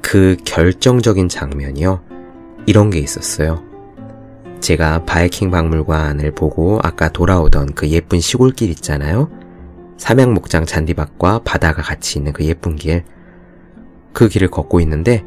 그 0.00 0.36
결정적인 0.44 1.28
장면이요. 1.28 2.02
이런 2.66 2.90
게 2.90 2.98
있었어요. 2.98 3.62
제가 4.60 5.04
바이킹 5.04 5.50
박물관을 5.50 6.32
보고 6.32 6.78
아까 6.82 7.08
돌아오던 7.08 7.74
그 7.74 7.88
예쁜 7.88 8.20
시골길 8.20 8.70
있잖아요. 8.70 9.30
삼양목장 9.96 10.66
잔디밭과 10.66 11.40
바다가 11.44 11.82
같이 11.82 12.18
있는 12.18 12.32
그 12.32 12.44
예쁜 12.44 12.76
길. 12.76 13.04
그 14.12 14.28
길을 14.28 14.50
걷고 14.50 14.80
있는데 14.80 15.24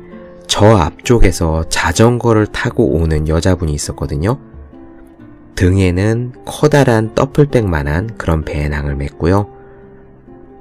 저 0.47 0.77
앞쪽에서 0.77 1.67
자전거를 1.69 2.47
타고 2.47 2.91
오는 2.91 3.27
여자분이 3.27 3.73
있었거든요. 3.73 4.39
등에는 5.55 6.33
커다란 6.45 7.15
더플백만한 7.15 8.17
그런 8.17 8.43
배낭을 8.43 8.97
맸고요. 8.97 9.54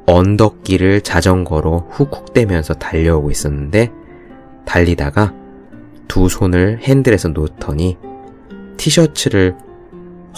언덕길을 0.07 1.01
자전거로 1.01 1.89
훅훅대면서 1.91 2.75
달려오고 2.75 3.31
있었는데 3.31 3.91
달리다가 4.65 5.33
두 6.09 6.29
손을 6.29 6.79
핸들에서 6.83 7.29
놓더니 7.29 7.99
티셔츠를 8.77 9.57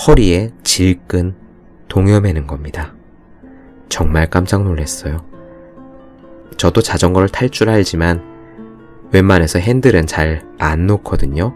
허리에 0.07 0.51
질끈 0.63 1.35
동여매는 1.89 2.47
겁니다. 2.47 2.95
정말 3.89 4.29
깜짝 4.29 4.63
놀랐어요. 4.63 5.25
저도 6.57 6.81
자전거를 6.81 7.29
탈 7.29 7.51
줄 7.51 7.69
알지만 7.69 8.23
웬만해서 9.13 9.59
핸들은 9.59 10.07
잘 10.07 10.47
안 10.59 10.87
놓거든요. 10.87 11.55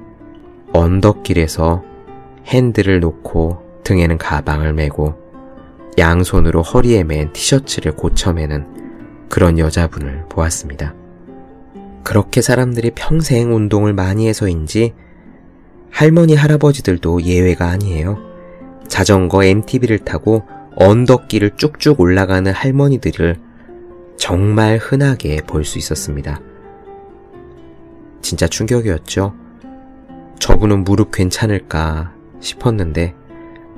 언덕길에서 0.73 1.83
핸들을 2.47 3.01
놓고 3.01 3.81
등에는 3.85 4.19
가방을 4.19 4.73
메고 4.73 5.15
양손으로 5.99 6.63
허리에 6.63 7.05
맨 7.05 7.33
티셔츠를 7.33 7.93
고쳐매는 7.93 9.29
그런 9.29 9.59
여자분을 9.59 10.25
보았습니다. 10.29 10.95
그렇게 12.03 12.41
사람들이 12.41 12.93
평생 12.95 13.55
운동을 13.55 13.93
많이 13.93 14.27
해서인지 14.29 14.95
할머니, 15.91 16.35
할아버지들도 16.35 17.23
예외가 17.23 17.69
아니에요. 17.69 18.19
자전거 18.89 19.45
MTB를 19.45 19.99
타고 20.01 20.43
언덕길을 20.77 21.53
쭉쭉 21.57 22.01
올라가는 22.01 22.51
할머니들을 22.51 23.37
정말 24.17 24.79
흔하게 24.79 25.39
볼 25.47 25.65
수 25.65 25.79
있었습니다. 25.79 26.41
진짜 28.23 28.47
충격이었죠. 28.47 29.35
저분은 30.39 30.85
무릎 30.85 31.11
괜찮을까 31.13 32.13
싶었는데 32.41 33.15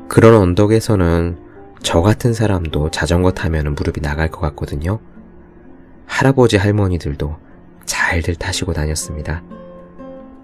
그런 0.09 0.35
언덕에서는 0.35 1.37
저 1.83 2.01
같은 2.01 2.33
사람도 2.33 2.91
자전거 2.91 3.33
타면 3.33 3.75
무릎이 3.75 4.01
나갈 4.01 4.31
것 4.31 4.41
같거든요. 4.41 5.01
할아버지 6.07 6.57
할머니들도 6.57 7.37
잘들 7.85 8.37
타시고 8.37 8.73
다녔습니다. 8.73 9.43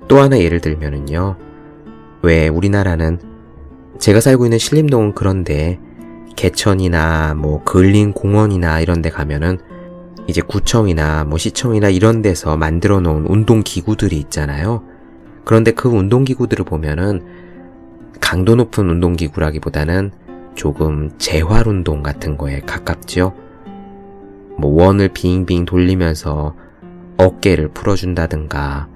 또 0.09 0.19
하나 0.19 0.39
예를 0.39 0.61
들면은요. 0.61 1.37
왜 2.23 2.49
우리나라는 2.49 3.21
제가 3.99 4.21
살고 4.21 4.47
있는 4.47 4.59
신림동은 4.59 5.15
그런데 5.15 5.79
개천이나 6.37 7.35
뭐 7.35 7.63
근린 7.65 8.13
공원이나 8.13 8.81
이런 8.81 9.03
데 9.03 9.11
가면은 9.11 9.59
이제 10.27 10.41
구청이나 10.41 11.25
뭐 11.25 11.39
시청이나 11.39 11.89
이런 11.89 12.23
데서 12.23 12.57
만들어 12.57 13.01
놓은 13.01 13.27
운동 13.27 13.63
기구들이 13.63 14.17
있잖아요. 14.19 14.83
그런데 15.45 15.71
그 15.71 15.89
운동 15.89 16.25
기구들을 16.25 16.65
보면은 16.65 17.25
강도 18.21 18.55
높은 18.55 18.89
운동 18.91 19.15
기구라기보다는 19.15 20.13
조금 20.59 21.13
재활 21.19 21.69
운동 21.69 22.03
같은 22.03 22.37
거에 22.37 22.59
가깝죠. 22.59 23.33
뭐 24.59 24.83
원을 24.83 25.09
빙빙 25.11 25.65
돌리면서 25.65 26.57
어깨를 27.17 27.69
풀어준다든가 27.69 28.89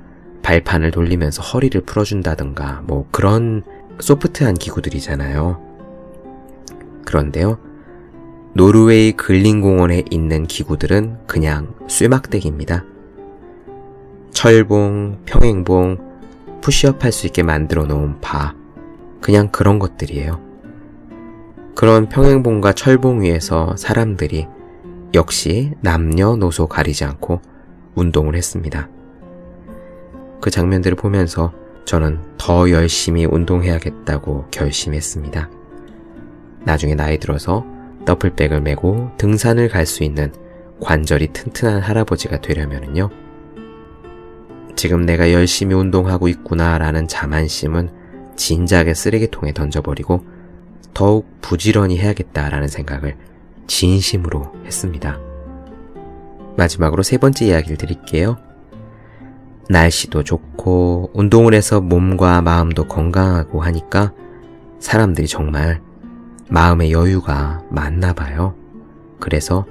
발판을 0.42 0.90
돌리면서 0.90 1.40
허리를 1.40 1.80
풀어준다든가 1.82 2.82
뭐 2.84 3.06
그런 3.12 3.62
소프트한 4.00 4.54
기구들이잖아요. 4.54 5.62
그런데요. 7.04 7.58
노르웨이 8.54 9.12
근린공원에 9.12 10.02
있는 10.10 10.48
기구들은 10.48 11.18
그냥 11.28 11.74
쇠막대기입니다. 11.86 12.84
철봉, 14.32 15.20
평행봉, 15.26 16.60
푸시업 16.60 17.04
할 17.04 17.12
수 17.12 17.28
있게 17.28 17.44
만들어 17.44 17.84
놓은 17.84 18.20
바, 18.20 18.56
그냥 19.20 19.48
그런 19.52 19.78
것들이에요. 19.78 20.51
그런 21.74 22.08
평행봉과 22.08 22.74
철봉 22.74 23.22
위에서 23.22 23.74
사람들이 23.76 24.46
역시 25.14 25.72
남녀노소 25.80 26.66
가리지 26.66 27.04
않고 27.04 27.40
운동을 27.94 28.34
했습니다. 28.34 28.88
그 30.40 30.50
장면들을 30.50 30.96
보면서 30.96 31.52
저는 31.84 32.20
더 32.38 32.70
열심히 32.70 33.24
운동해야겠다고 33.24 34.46
결심했습니다. 34.50 35.50
나중에 36.64 36.94
나이 36.94 37.18
들어서 37.18 37.64
더플백을 38.04 38.60
메고 38.60 39.10
등산을 39.18 39.68
갈 39.68 39.86
수 39.86 40.04
있는 40.04 40.32
관절이 40.80 41.28
튼튼한 41.28 41.80
할아버지가 41.80 42.40
되려면요. 42.40 43.08
지금 44.74 45.06
내가 45.06 45.32
열심히 45.32 45.74
운동하고 45.74 46.28
있구나라는 46.28 47.06
자만심은 47.06 47.90
진작에 48.36 48.94
쓰레기통에 48.94 49.52
던져버리고 49.52 50.24
더욱 50.94 51.26
부지런히 51.40 51.98
해야겠다라는 51.98 52.68
생각을 52.68 53.16
진심으로 53.66 54.52
했습니다. 54.64 55.18
마지막으로 56.56 57.02
세 57.02 57.18
번째 57.18 57.46
이야기를 57.46 57.76
드릴게요. 57.76 58.36
날씨도 59.68 60.24
좋고 60.24 61.10
운동을 61.14 61.54
해서 61.54 61.80
몸과 61.80 62.42
마음도 62.42 62.86
건강하고 62.86 63.62
하니까 63.62 64.12
사람들이 64.80 65.26
정말 65.28 65.80
마음의 66.50 66.92
여유가 66.92 67.62
많나 67.70 68.12
봐요. 68.12 68.54
그래서 69.18 69.64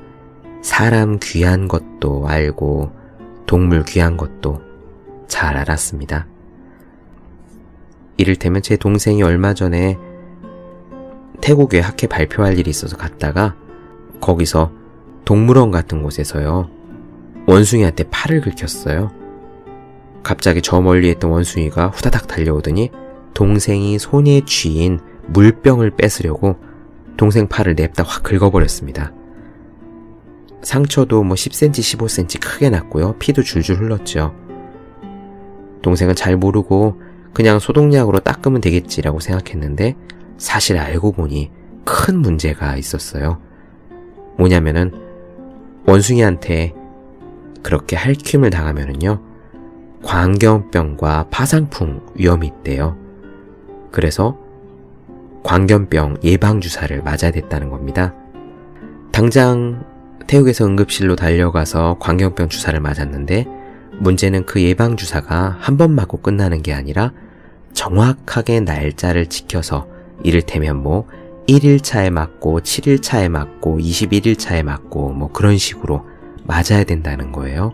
사람 0.62 1.20
귀한 1.22 1.68
것도 1.68 2.28
알고 2.28 2.92
동물 3.46 3.84
귀한 3.84 4.18
것도 4.18 4.62
잘 5.28 5.58
알았습니다. 5.58 6.28
이를테면 8.18 8.62
제 8.62 8.78
동생이 8.78 9.22
얼마 9.24 9.54
전에 9.54 9.98
태국에 11.42 11.80
학회 11.80 12.08
발표할 12.08 12.58
일이 12.58 12.70
있어서 12.70 12.98
갔다가 12.98 13.56
거기서 14.20 14.72
동물원 15.26 15.72
같은 15.72 16.04
곳에서요. 16.04 16.70
원숭이한테 17.48 18.06
팔을 18.10 18.42
긁혔어요. 18.42 19.12
갑자기 20.24 20.62
저 20.62 20.80
멀리 20.82 21.10
있던 21.12 21.32
원숭이가 21.32 21.88
후다닥 21.90 22.28
달려오더니 22.28 22.92
동생이 23.34 23.98
손에 23.98 24.42
쥐인 24.46 25.00
물병을 25.28 25.92
뺏으려고 25.92 26.58
동생 27.18 27.48
팔을 27.48 27.76
냅다 27.76 28.04
확 28.04 28.24
긁어버렸습니다. 28.24 29.14
상처도 30.62 31.24
뭐 31.24 31.36
10cm, 31.36 31.72
15cm 31.72 32.40
크게 32.40 32.70
났고요. 32.70 33.16
피도 33.18 33.42
줄줄 33.42 33.78
흘렀죠. 33.78 34.36
동생은 35.82 36.16
잘 36.16 36.38
모르고 36.38 37.02
그냥 37.34 37.60
소독약으로 37.60 38.20
닦으면 38.20 38.62
되겠지라고 38.62 39.20
생각했는데 39.20 39.96
사실 40.42 40.80
알고 40.80 41.12
보니 41.12 41.52
큰 41.86 42.18
문제가 42.18 42.76
있었어요. 42.76 43.40
뭐냐면은 44.40 44.92
원숭이한테 45.86 46.74
그렇게 47.62 47.96
할퀴을 47.96 48.50
당하면은요. 48.50 49.22
광견병과 50.04 51.28
파상풍 51.30 52.02
위험이 52.16 52.48
있대요. 52.48 52.98
그래서 53.92 54.36
광견병 55.44 56.18
예방주사를 56.24 57.04
맞아야 57.04 57.30
됐다는 57.32 57.70
겁니다. 57.70 58.16
당장 59.12 59.86
태국에서 60.26 60.66
응급실로 60.66 61.16
달려가서 61.18 61.98
광견병 62.00 62.50
주사를 62.50 62.80
맞았는데 62.80 63.46
문제는 64.00 64.48
그 64.48 64.60
예방주사가 64.60 65.58
한 65.60 65.78
번 65.78 65.92
맞고 65.92 66.18
끝나는 66.18 66.64
게 66.64 66.74
아니라 66.74 67.12
정확하게 67.74 68.62
날짜를 68.62 69.28
지켜서 69.28 69.88
이를테면 70.24 70.82
뭐 70.82 71.08
1일차에 71.48 72.10
맞고 72.10 72.62
7일차에 72.62 73.30
맞고 73.30 73.80
21일차에 73.80 74.64
맞고 74.64 75.14
뭐 75.14 75.32
그런 75.32 75.58
식으로 75.58 76.06
맞아야 76.44 76.84
된다는 76.86 77.32
거예요. 77.32 77.74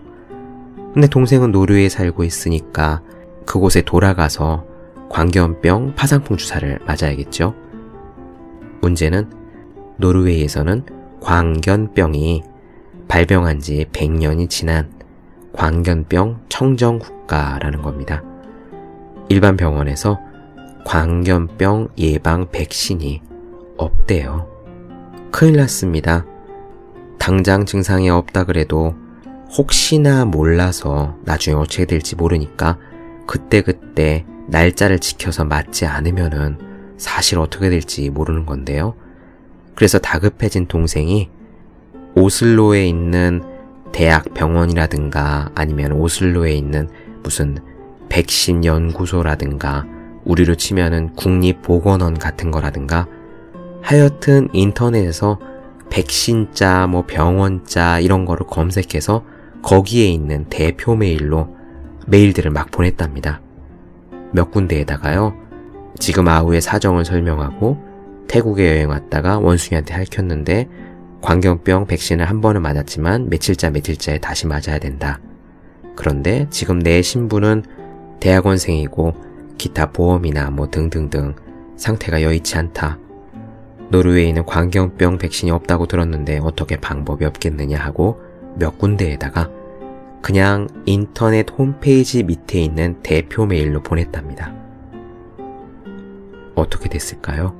근데 0.93 1.07
동생은 1.07 1.51
노르웨이에 1.51 1.89
살고 1.89 2.23
있으니까 2.23 3.01
그곳에 3.45 3.81
돌아가서 3.81 4.65
광견병 5.09 5.95
파상풍 5.95 6.37
주사를 6.37 6.79
맞아야겠죠. 6.85 7.53
문제는 8.81 9.31
노르웨이에서는 9.97 10.83
광견병이 11.21 12.43
발병한 13.07 13.59
지 13.59 13.85
100년이 13.91 14.49
지난 14.49 14.91
광견병 15.53 16.41
청정국가라는 16.49 17.81
겁니다. 17.81 18.23
일반 19.29 19.57
병원에서 19.57 20.19
광견병 20.87 21.89
예방 21.97 22.49
백신이 22.49 23.21
없대요. 23.75 24.47
큰일 25.31 25.57
났습니다. 25.57 26.25
당장 27.19 27.65
증상이 27.65 28.09
없다 28.09 28.45
그래도 28.45 28.95
혹시나 29.57 30.23
몰라서 30.23 31.17
나중에 31.25 31.57
어떻게 31.57 31.83
될지 31.83 32.15
모르니까 32.15 32.77
그때 33.25 33.61
그때 33.61 34.25
날짜를 34.47 34.99
지켜서 34.99 35.43
맞지 35.43 35.85
않으면은 35.85 36.57
사실 36.95 37.37
어떻게 37.37 37.69
될지 37.69 38.09
모르는 38.09 38.45
건데요. 38.45 38.95
그래서 39.75 39.99
다급해진 39.99 40.67
동생이 40.67 41.29
오슬로에 42.15 42.87
있는 42.87 43.43
대학 43.91 44.33
병원이라든가 44.33 45.51
아니면 45.53 45.91
오슬로에 45.91 46.53
있는 46.53 46.87
무슨 47.23 47.57
백신 48.07 48.63
연구소라든가 48.63 49.96
우리로 50.27 50.55
치면은 50.55 51.13
국립보건원 51.15 52.19
같은 52.19 52.51
거라든가 52.51 53.07
하여튼 53.81 54.49
인터넷에서 54.51 55.39
백신자, 55.89 56.87
뭐 56.87 57.05
병원자 57.05 57.99
이런 57.99 58.25
거를 58.25 58.45
검색해서 58.45 59.23
거기에 59.61 60.05
있는 60.05 60.45
대표 60.49 60.95
메일로 60.95 61.55
메일들을 62.07 62.51
막 62.51 62.69
보냈답니다. 62.71 63.41
몇 64.31 64.51
군데에다가요. 64.51 65.33
지금 65.97 66.27
아우의 66.27 66.61
사정을 66.61 67.05
설명하고 67.05 67.77
태국에 68.27 68.67
여행 68.67 68.89
왔다가 68.89 69.39
원숭이한테 69.39 69.93
핥혔는데 69.93 70.67
광견병 71.21 71.87
백신을 71.87 72.25
한 72.25 72.41
번은 72.41 72.61
맞았지만 72.61 73.29
며칠자 73.29 73.71
며칠자에 73.71 74.19
다시 74.19 74.45
맞아야 74.47 74.79
된다. 74.79 75.19
그런데 75.95 76.47
지금 76.49 76.79
내 76.79 77.01
신부는 77.01 77.63
대학원생이고 78.19 79.26
기타 79.57 79.91
보험이나 79.91 80.49
뭐 80.49 80.69
등등등 80.69 81.35
상태가 81.75 82.21
여의치 82.21 82.57
않다. 82.57 82.97
노르웨이는 83.89 84.45
광견병 84.45 85.17
백신이 85.17 85.51
없다고 85.51 85.85
들었는데 85.85 86.39
어떻게 86.39 86.77
방법이 86.77 87.25
없겠느냐 87.25 87.77
하고 87.79 88.21
몇 88.55 88.77
군데에다가 88.77 89.49
그냥 90.21 90.67
인터넷 90.85 91.49
홈페이지 91.49 92.23
밑에 92.23 92.59
있는 92.59 93.01
대표 93.01 93.45
메일로 93.45 93.83
보냈답니다. 93.83 94.53
어떻게 96.55 96.89
됐을까요? 96.89 97.55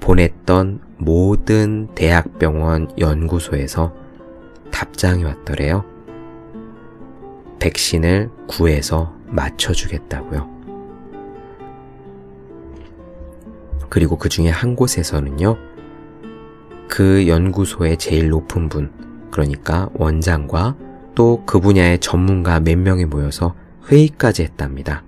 보냈던 0.00 0.80
모든 0.96 1.88
대학병원 1.94 2.98
연구소에서 2.98 3.94
답장이 4.72 5.24
왔더래요. 5.24 5.84
백신을 7.58 8.30
구해서 8.48 9.14
맞춰주겠다고요. 9.30 10.48
그리고 13.88 14.16
그 14.16 14.28
중에 14.28 14.48
한 14.48 14.76
곳에서는요, 14.76 15.56
그 16.88 17.26
연구소의 17.26 17.96
제일 17.98 18.28
높은 18.28 18.68
분, 18.68 18.92
그러니까 19.30 19.88
원장과 19.94 20.76
또 21.14 21.42
그 21.44 21.60
분야의 21.60 21.98
전문가 21.98 22.60
몇 22.60 22.78
명이 22.78 23.04
모여서 23.04 23.54
회의까지 23.88 24.42
했답니다. 24.42 25.02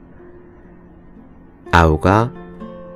아우가 1.70 2.32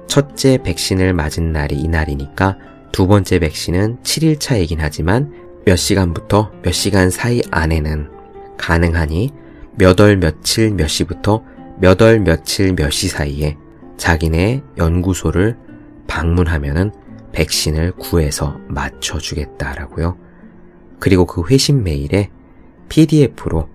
첫째 0.06 0.58
백신을 0.62 1.14
맞은 1.14 1.52
날이 1.52 1.76
이날이니까 1.76 2.58
두 2.92 3.06
번째 3.06 3.38
백신은 3.38 3.98
7일 4.02 4.40
차이긴 4.40 4.80
하지만 4.80 5.32
몇 5.64 5.76
시간부터 5.76 6.52
몇 6.62 6.72
시간 6.72 7.10
사이 7.10 7.40
안에는 7.50 8.10
가능하니 8.58 9.32
몇 9.78 10.00
월 10.00 10.16
며칠 10.16 10.70
몇 10.72 10.88
시부터 10.88 11.42
몇 11.78 12.00
월 12.00 12.20
며칠 12.20 12.74
몇 12.74 12.90
시 12.90 13.08
사이에 13.08 13.56
자기네 13.96 14.62
연구소를 14.78 15.56
방문하면은 16.06 16.92
백신을 17.32 17.92
구해서 17.92 18.58
맞춰주겠다라고요. 18.68 20.16
그리고 20.98 21.26
그 21.26 21.42
회신 21.46 21.82
메일에 21.82 22.30
PDF로 22.88 23.68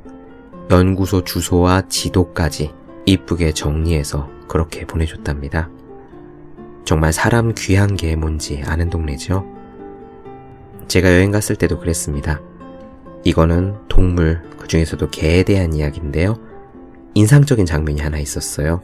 연구소 0.72 1.24
주소와 1.24 1.88
지도까지 1.90 2.74
이쁘게 3.06 3.52
정리해서 3.52 4.30
그렇게 4.48 4.86
보내줬답니다. 4.86 5.70
정말 6.86 7.14
사람 7.14 7.54
귀한 7.56 7.96
게 7.96 8.16
뭔지 8.16 8.64
아는 8.66 8.90
동네죠. 8.90 9.46
제가 10.88 11.14
여행 11.14 11.32
갔을 11.32 11.56
때도 11.56 11.80
그랬습니다. 11.80 12.42
이거는 13.24 13.76
동물, 13.88 14.42
그 14.58 14.68
중에서도 14.68 15.10
개에 15.10 15.44
대한 15.44 15.74
이야기인데요. 15.74 16.38
인상적인 17.14 17.66
장면이 17.66 18.02
하나 18.02 18.18
있었어요. 18.18 18.82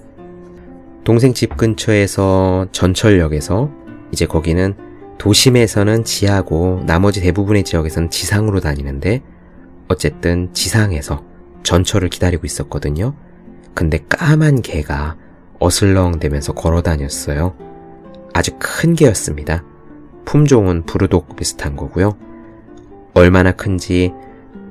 동생 1.03 1.33
집 1.33 1.55
근처에서 1.55 2.67
전철역에서 2.71 3.71
이제 4.11 4.25
거기는 4.25 4.75
도심에서는 5.17 6.03
지하고 6.03 6.83
나머지 6.85 7.21
대부분의 7.21 7.63
지역에서는 7.63 8.09
지상으로 8.09 8.59
다니는데 8.59 9.23
어쨌든 9.87 10.53
지상에서 10.53 11.23
전철을 11.63 12.09
기다리고 12.09 12.45
있었거든요. 12.45 13.15
근데 13.73 13.99
까만 14.09 14.61
개가 14.61 15.15
어슬렁대면서 15.59 16.53
걸어 16.53 16.81
다녔어요. 16.81 17.55
아주 18.33 18.51
큰 18.59 18.93
개였습니다. 18.93 19.63
품종은 20.25 20.85
부르독 20.85 21.35
비슷한 21.35 21.75
거고요. 21.75 22.17
얼마나 23.13 23.51
큰지 23.51 24.13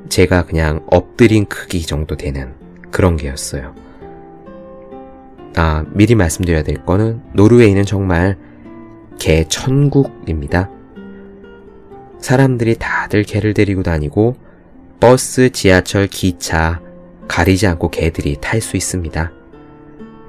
제가 0.08 0.46
그냥 0.46 0.84
엎드린 0.90 1.46
크기 1.46 1.82
정도 1.82 2.16
되는 2.16 2.54
그런 2.90 3.16
개였어요. 3.16 3.74
아, 5.56 5.84
미리 5.92 6.14
말씀드려야 6.14 6.62
될 6.62 6.84
거는 6.84 7.22
노르웨이는 7.32 7.84
정말 7.84 8.36
개 9.18 9.44
천국입니다. 9.48 10.70
사람들이 12.18 12.76
다들 12.78 13.22
개를 13.22 13.54
데리고 13.54 13.82
다니고 13.82 14.36
버스, 15.00 15.50
지하철, 15.50 16.06
기차 16.06 16.80
가리지 17.28 17.66
않고 17.66 17.90
개들이 17.90 18.36
탈 18.40 18.60
수 18.60 18.76
있습니다. 18.76 19.32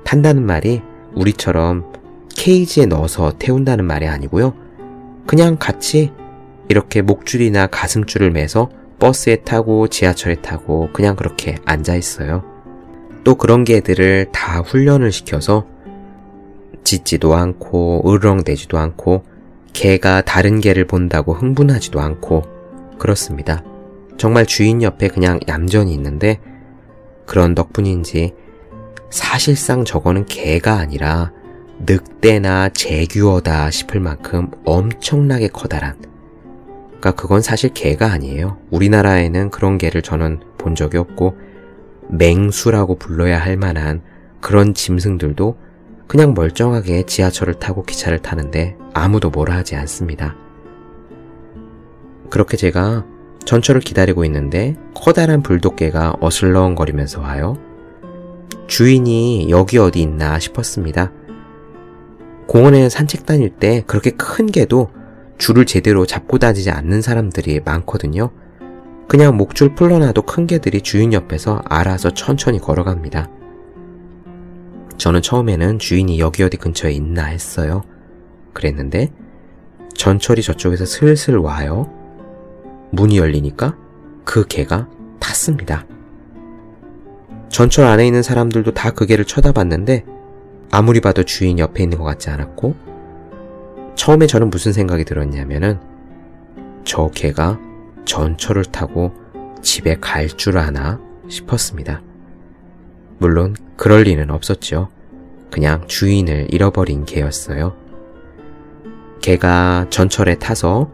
탄다는 0.03 0.45
말이 0.45 0.81
우리처럼 1.13 1.91
케이지에 2.35 2.85
넣어서 2.85 3.33
태운다는 3.37 3.85
말이 3.85 4.07
아니고요. 4.07 4.53
그냥 5.25 5.57
같이 5.59 6.11
이렇게 6.69 7.01
목줄이나 7.01 7.67
가슴줄을 7.67 8.31
매서 8.31 8.69
버스에 8.99 9.37
타고 9.37 9.87
지하철에 9.87 10.35
타고 10.41 10.89
그냥 10.91 11.15
그렇게 11.15 11.55
앉아 11.65 11.95
있어요. 11.95 12.43
또 13.23 13.35
그런 13.35 13.63
개들을 13.63 14.31
다 14.31 14.61
훈련을 14.61 15.11
시켜서 15.11 15.67
짖지도 16.83 17.35
않고 17.35 18.03
으르렁대지도 18.09 18.77
않고 18.77 19.23
개가 19.73 20.21
다른 20.21 20.61
개를 20.61 20.85
본다고 20.87 21.33
흥분하지도 21.33 21.99
않고 21.99 22.43
그렇습니다. 22.97 23.63
정말 24.17 24.45
주인 24.45 24.81
옆에 24.81 25.09
그냥 25.09 25.39
얌전히 25.47 25.93
있는데 25.93 26.39
그런 27.25 27.53
덕분인지 27.53 28.33
사실상 29.09 29.85
저거는 29.85 30.25
개가 30.25 30.73
아니라 30.73 31.31
늑대나 31.85 32.69
제규어다 32.69 33.69
싶을 33.69 33.99
만큼 33.99 34.49
엄청나게 34.65 35.49
커다란 35.49 35.97
그러니까 36.99 37.11
그건 37.11 37.41
사실 37.41 37.71
개가 37.73 38.11
아니에요. 38.11 38.57
우리나라에는 38.71 39.49
그런 39.51 39.77
개를 39.77 40.01
저는 40.01 40.39
본 40.57 40.75
적이 40.75 40.97
없고 40.97 41.37
맹수라고 42.09 42.97
불러야 42.97 43.39
할 43.39 43.57
만한 43.57 44.01
그런 44.41 44.73
짐승들도 44.73 45.57
그냥 46.07 46.33
멀쩡하게 46.33 47.03
지하철을 47.03 47.55
타고 47.55 47.83
기차를 47.83 48.19
타는데 48.19 48.77
아무도 48.93 49.29
뭐라 49.29 49.55
하지 49.55 49.75
않습니다. 49.75 50.35
그렇게 52.29 52.57
제가 52.57 53.05
전철을 53.45 53.81
기다리고 53.81 54.25
있는데 54.25 54.75
커다란 54.93 55.43
불독개가 55.43 56.15
어슬렁거리면서 56.19 57.21
와요. 57.21 57.57
주인이 58.67 59.49
여기 59.49 59.77
어디 59.77 60.01
있나 60.01 60.39
싶었습니다. 60.39 61.11
공원에 62.47 62.89
산책 62.89 63.25
다닐 63.25 63.49
때 63.49 63.83
그렇게 63.85 64.11
큰 64.11 64.47
개도 64.47 64.89
줄을 65.37 65.65
제대로 65.65 66.05
잡고 66.05 66.39
다니지 66.39 66.71
않는 66.71 67.01
사람들이 67.01 67.61
많거든요. 67.63 68.31
그냥 69.07 69.37
목줄 69.37 69.75
풀러놔도 69.75 70.23
큰 70.23 70.47
개들이 70.47 70.81
주인 70.81 71.13
옆에서 71.13 71.61
알아서 71.65 72.11
천천히 72.11 72.59
걸어갑니다. 72.59 73.29
저는 74.97 75.21
처음에는 75.21 75.79
주인이 75.79 76.19
여기 76.19 76.43
어디 76.43 76.57
근처에 76.57 76.91
있나 76.91 77.25
했어요. 77.25 77.83
그랬는데 78.53 79.11
전철이 79.93 80.41
저쪽에서 80.41 80.85
슬슬 80.85 81.37
와요. 81.37 81.89
문이 82.91 83.17
열리니까 83.17 83.77
그 84.25 84.45
개가 84.47 84.89
탔습니다. 85.19 85.85
전철 87.49 87.85
안에 87.85 88.05
있는 88.05 88.23
사람들도 88.23 88.73
다 88.73 88.91
그 88.91 89.05
개를 89.05 89.25
쳐다봤는데 89.25 90.05
아무리 90.71 90.99
봐도 90.99 91.23
주인 91.23 91.59
옆에 91.59 91.83
있는 91.83 91.97
것 91.97 92.03
같지 92.03 92.29
않았고 92.29 92.75
처음에 93.97 94.27
저는 94.27 94.49
무슨 94.49 94.71
생각이 94.71 95.03
들었냐면은 95.03 95.79
저 96.85 97.09
개가 97.13 97.59
전철을 98.05 98.63
타고 98.65 99.11
집에 99.61 99.97
갈 99.99 100.27
줄 100.29 100.57
아나 100.59 101.01
싶었습니다. 101.27 102.01
물론 103.17 103.55
그럴 103.75 104.03
리는 104.03 104.29
없었죠. 104.29 104.87
그냥 105.51 105.85
주인을 105.87 106.47
잃어버린 106.53 107.05
개였어요. 107.05 107.75
개가 109.21 109.87
전철에 109.89 110.35
타서 110.35 110.89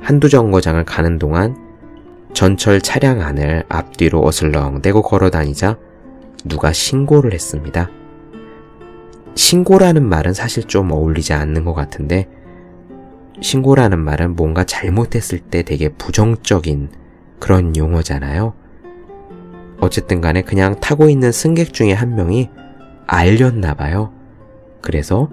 한두 0.00 0.28
정거장을 0.28 0.84
가는 0.84 1.18
동안 1.18 1.56
전철 2.34 2.80
차량 2.80 3.22
안을 3.22 3.64
앞뒤로 3.68 4.22
어슬렁대고 4.26 5.02
걸어 5.02 5.30
다니자 5.30 5.78
누가 6.44 6.72
신고를 6.72 7.32
했습니다. 7.32 7.88
신고라는 9.34 10.08
말은 10.08 10.32
사실 10.32 10.64
좀 10.64 10.92
어울리지 10.92 11.32
않는 11.32 11.64
것 11.64 11.74
같은데, 11.74 12.28
신고라는 13.40 13.98
말은 13.98 14.36
뭔가 14.36 14.64
잘못했을 14.64 15.38
때 15.40 15.62
되게 15.62 15.88
부정적인 15.88 16.90
그런 17.40 17.76
용어잖아요. 17.76 18.54
어쨌든 19.80 20.20
간에 20.20 20.42
그냥 20.42 20.78
타고 20.80 21.08
있는 21.08 21.32
승객 21.32 21.72
중에 21.72 21.92
한 21.92 22.14
명이 22.14 22.48
알렸나 23.06 23.74
봐요. 23.74 24.12
그래서 24.80 25.28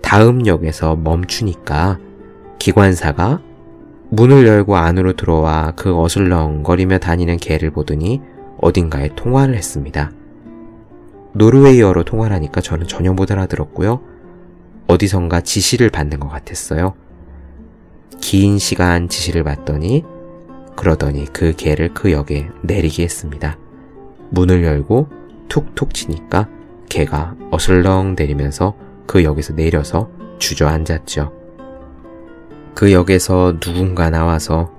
다음 0.00 0.46
역에서 0.46 0.96
멈추니까 0.96 1.98
기관사가 2.58 3.40
문을 4.10 4.46
열고 4.46 4.76
안으로 4.76 5.14
들어와 5.14 5.72
그 5.76 5.98
어슬렁거리며 5.98 6.98
다니는 6.98 7.36
개를 7.36 7.70
보더니 7.70 8.20
어딘가에 8.60 9.10
통화를 9.14 9.54
했습니다. 9.54 10.10
노르웨이어로 11.34 12.04
통화를 12.04 12.34
하니까 12.36 12.60
저는 12.60 12.86
전혀 12.86 13.12
못 13.12 13.30
알아들었고요. 13.30 14.00
어디선가 14.88 15.40
지시를 15.40 15.90
받는 15.90 16.20
것 16.20 16.28
같았어요. 16.28 16.94
긴 18.20 18.58
시간 18.58 19.08
지시를 19.08 19.42
받더니 19.44 20.04
그러더니 20.76 21.26
그 21.32 21.54
개를 21.56 21.92
그 21.94 22.12
역에 22.12 22.48
내리게 22.62 23.02
했습니다. 23.04 23.58
문을 24.30 24.64
열고 24.64 25.08
툭툭 25.48 25.92
치니까 25.94 26.48
개가 26.88 27.36
어슬렁 27.50 28.14
내리면서 28.18 28.74
그 29.06 29.24
역에서 29.24 29.54
내려서 29.54 30.10
주저앉았죠. 30.38 31.32
그 32.74 32.92
역에서 32.92 33.58
누군가 33.60 34.10
나와서 34.10 34.72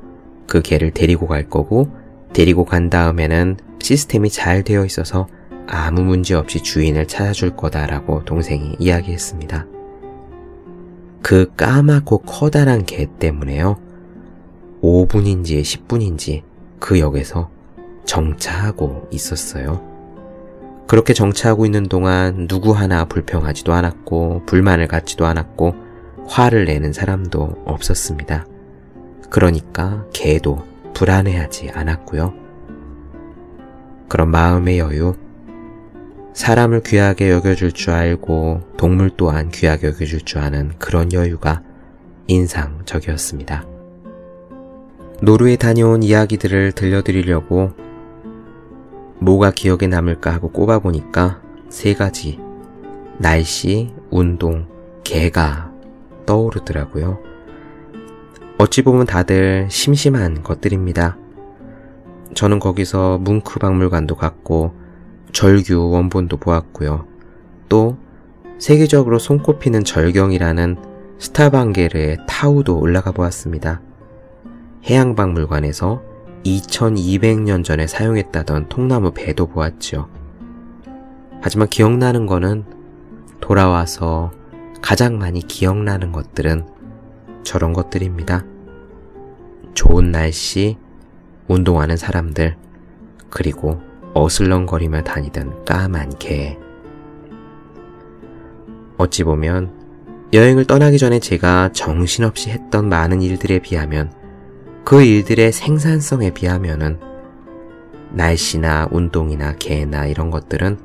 그 0.48 0.62
개를 0.62 0.92
데리고 0.92 1.28
갈 1.28 1.50
거고 1.50 1.90
데리고 2.34 2.66
간 2.66 2.90
다음에는 2.90 3.58
시스템이 3.80 4.30
잘 4.30 4.64
되어 4.64 4.86
있어서 4.86 5.28
아무 5.68 6.02
문제 6.02 6.36
없이 6.36 6.62
주인을 6.62 7.08
찾아줄 7.08 7.56
거다라고 7.56 8.26
동생이 8.26 8.76
이야기했습니다. 8.80 9.66
그 11.22 11.52
까맣고 11.56 12.20
커다란 12.20 12.86
개 12.86 13.08
때문에요. 13.20 13.80
5분인지 14.82 15.62
10분인지 15.62 16.44
그 16.80 17.00
역에서 17.00 17.50
정차하고 18.06 19.08
있었어요. 19.12 19.94
그렇게 20.88 21.14
정차하고 21.14 21.66
있는 21.66 21.88
동안 21.88 22.48
누구 22.48 22.74
하나 22.74 23.06
불평하지도 23.06 23.72
않았고 23.72 24.44
불만을 24.46 24.88
갖지도 24.88 25.26
않았고 25.26 25.76
화를 26.28 26.66
내는 26.66 26.92
사람도 26.92 27.64
없었습니다. 27.66 28.46
그러니까 29.30 30.06
개도 30.14 30.64
불안해하지 30.94 31.72
않았고요. 31.74 32.34
그런 34.10 34.30
마음의 34.30 34.78
여유, 34.78 35.16
사람을 36.34 36.82
귀하게 36.82 37.30
여겨줄 37.30 37.74
줄 37.74 37.92
알고 37.92 38.62
동물 38.76 39.12
또한 39.16 39.50
귀하게 39.50 39.88
여겨줄 39.88 40.22
줄 40.22 40.40
아는 40.40 40.74
그런 40.80 41.14
여유가 41.14 41.62
인상적이었습니다. 42.28 43.66
노르에 45.22 45.56
다녀온 45.56 46.02
이야기들을 46.04 46.72
들려드리려고 46.74 47.72
뭐가 49.20 49.52
기억에 49.52 49.88
남을까 49.88 50.34
하고 50.34 50.52
꼽아보니까 50.52 51.42
세 51.70 51.94
가지 51.94 52.40
날씨, 53.20 53.94
운동, 54.10 54.68
개가 55.04 55.72
떠오르더라고요. 56.26 57.20
어찌 58.58 58.82
보면 58.82 59.06
다들 59.06 59.68
심심한 59.70 60.42
것들입니다. 60.42 61.18
저는 62.34 62.60
거기서 62.60 63.20
뭉크 63.20 63.60
박물관도 63.60 64.16
갔고 64.16 64.83
절규 65.34 65.90
원본도 65.92 66.38
보았고요. 66.38 67.06
또 67.68 67.98
세계적으로 68.60 69.20
손꼽히는 69.20 69.84
절경이라는 69.84 70.78
스타방게르의 71.20 72.20
타우도 72.28 72.80
올라가 72.80 73.12
보았습니다. 73.12 73.82
해양박물관에서 74.86 76.02
2200년 76.46 77.64
전에 77.64 77.88
사용했다던 77.88 78.70
통나무 78.70 79.12
배도 79.12 79.48
보았죠. 79.48 80.08
하지만 81.42 81.68
기억나는 81.68 82.26
거는 82.26 82.66
돌아와서 83.42 84.32
가장 84.82 85.18
많이 85.18 85.42
기억나는 85.42 86.12
것들은 86.12 86.66
저런 87.44 87.74
것들입니다. 87.74 88.46
좋은 89.74 90.12
날씨, 90.12 90.78
운동하는 91.48 91.98
사람들, 91.98 92.56
그리고 93.30 93.82
어슬렁거리며 94.14 95.04
다니던 95.04 95.66
까만 95.66 96.18
개. 96.20 96.58
어찌 98.98 99.24
보면 99.24 99.84
여행을 100.34 100.66
떠나기 100.66 100.98
전에 100.98 101.20
제가 101.20 101.72
정신없이 101.74 102.50
했던 102.50 102.90
많은 102.90 103.22
일들에 103.22 103.60
비하면 103.60 104.12
그 104.84 105.04
일들의 105.04 105.52
생산성에 105.52 106.32
비하면은 106.32 107.00
날씨나 108.12 108.90
운동이나 108.92 109.56
개나 109.56 110.06
이런 110.06 110.30
것들은 110.30 110.80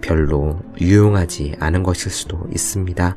별로 0.00 0.60
유용하지 0.80 1.56
않은 1.60 1.82
것일 1.82 2.10
수도 2.10 2.46
있습니다. 2.52 3.16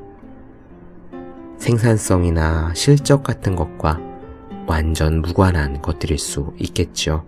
생산성이나 1.57 2.73
실적 2.75 3.23
같은 3.23 3.55
것과 3.55 3.99
완전 4.67 5.21
무관한 5.21 5.81
것들일 5.81 6.17
수 6.17 6.53
있겠죠. 6.59 7.25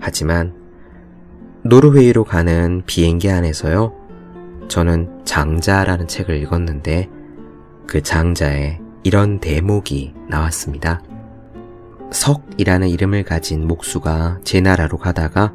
하지만 0.00 0.54
노르웨이로 1.62 2.24
가는 2.24 2.82
비행기 2.86 3.30
안에서요, 3.30 3.92
저는 4.68 5.24
장자라는 5.24 6.08
책을 6.08 6.36
읽었는데 6.42 7.08
그 7.86 8.02
장자에 8.02 8.80
이런 9.02 9.40
대목이 9.40 10.14
나왔습니다. 10.28 11.02
석이라는 12.10 12.88
이름을 12.88 13.24
가진 13.24 13.66
목수가 13.66 14.40
제 14.44 14.60
나라로 14.60 14.98
가다가 14.98 15.52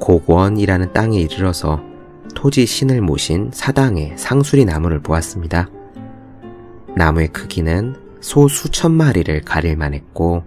고원이라는 0.00 0.92
땅에 0.92 1.18
이르러서 1.18 1.80
토지 2.34 2.66
신을 2.66 3.00
모신 3.00 3.50
사당의 3.52 4.14
상수리 4.16 4.64
나무를 4.64 5.00
보았습니다. 5.00 5.68
나무의 6.96 7.28
크기는 7.28 7.96
소 8.20 8.48
수천 8.48 8.92
마리를 8.92 9.42
가릴 9.42 9.76
만했고 9.76 10.44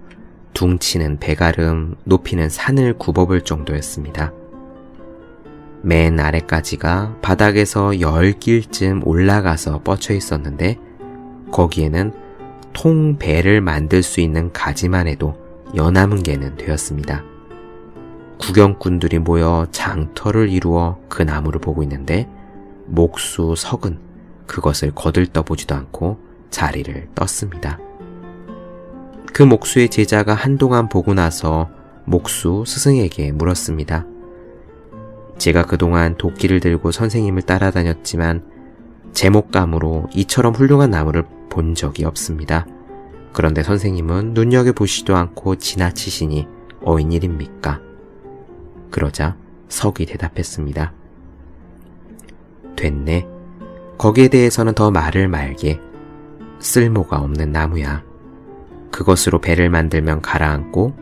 둥치는 0.56 1.20
배가름, 1.20 1.96
높이는 2.06 2.50
산을 2.50 2.98
굽어볼 2.98 3.42
정도였습니다. 3.42 4.32
맨 5.84 6.20
아래까지가 6.20 7.18
바닥에서 7.22 8.00
열 8.00 8.32
길쯤 8.32 9.06
올라가서 9.06 9.82
뻗쳐 9.84 10.16
있었는데 10.16 10.80
거기에는 11.52 12.14
통배를 12.74 13.62
만들 13.62 14.02
수 14.02 14.22
있는 14.22 14.52
가지만 14.52 15.08
해도 15.08 15.38
개는 16.24 16.56
되었습니다. 16.56 17.24
구경꾼들이 18.40 19.20
모여 19.20 19.68
장터를 19.72 20.50
이루어 20.50 20.98
그 21.10 21.22
나무를 21.22 21.60
보고 21.60 21.84
있는데 21.84 22.30
목수 22.86 23.56
석은 23.58 24.00
그것을 24.48 24.92
거들떠보지도 24.92 25.76
않고 25.76 26.18
자리를 26.50 27.10
떴습니다. 27.14 27.78
그 29.36 29.44
목수의 29.44 29.90
제자가 29.90 30.34
한동안 30.34 30.88
보고 30.88 31.14
나서 31.14 31.70
목수 32.06 32.64
스승에게 32.66 33.34
물었습니다. 33.34 34.06
제가 35.38 35.66
그동안 35.66 36.16
도끼를 36.16 36.62
들고 36.62 36.94
선생님을 36.94 37.42
따라다녔지만 37.42 38.46
제목감으로 39.12 40.08
이처럼 40.14 40.56
훌륭한 40.56 40.92
나무를 40.92 41.26
본 41.50 41.76
적이 41.76 42.06
없습니다. 42.06 42.66
그런데 43.34 43.62
선생님은 43.62 44.36
눈여겨보시도 44.36 45.18
않고 45.18 45.58
지나치시니 45.58 46.48
어인 46.86 47.12
일입니까? 47.12 47.82
그러자 48.90 49.36
석이 49.68 50.06
대답했습니다. 50.06 50.94
됐네. 52.78 53.28
거기에 53.98 54.30
대해서는 54.30 54.76
더 54.76 54.92
말을 54.92 55.28
말게. 55.28 55.82
쓸모가 56.60 57.18
없는 57.18 57.52
나무야. 57.52 58.15
그것으로 58.96 59.42
배를 59.42 59.70
만들면 59.70 60.22
가라앉고, 60.22 60.94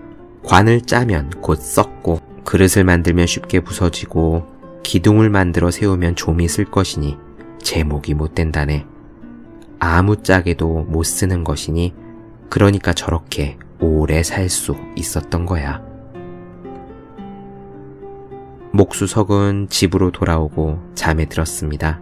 관을 0.43 0.81
짜면 0.81 1.29
곧 1.41 1.59
썩고, 1.59 2.21
그릇을 2.43 2.83
만들면 2.83 3.27
쉽게 3.27 3.59
부서지고, 3.59 4.47
기둥을 4.81 5.29
만들어 5.29 5.69
세우면 5.69 6.15
좀이 6.15 6.47
쓸 6.47 6.65
것이니, 6.65 7.19
제목이 7.61 8.15
못 8.15 8.33
된다네. 8.33 8.87
아무짝에도 9.77 10.85
못 10.89 11.03
쓰는 11.03 11.43
것이니, 11.43 11.93
그러니까 12.49 12.93
저렇게 12.93 13.59
오래 13.79 14.23
살 14.23 14.49
수 14.49 14.75
있었던 14.95 15.45
거야. 15.45 15.79
목수석은 18.71 19.67
집으로 19.69 20.09
돌아오고 20.11 20.79
잠에 20.95 21.25
들었습니다. 21.25 22.01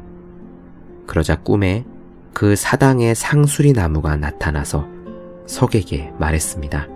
그러자 1.06 1.36
꿈에 1.41 1.84
그 2.32 2.56
사당의 2.56 3.13
상수리 3.13 3.73
나무가 3.73 4.15
나타나서 4.15 5.01
석에게 5.52 6.14
말했습니다. 6.18 6.88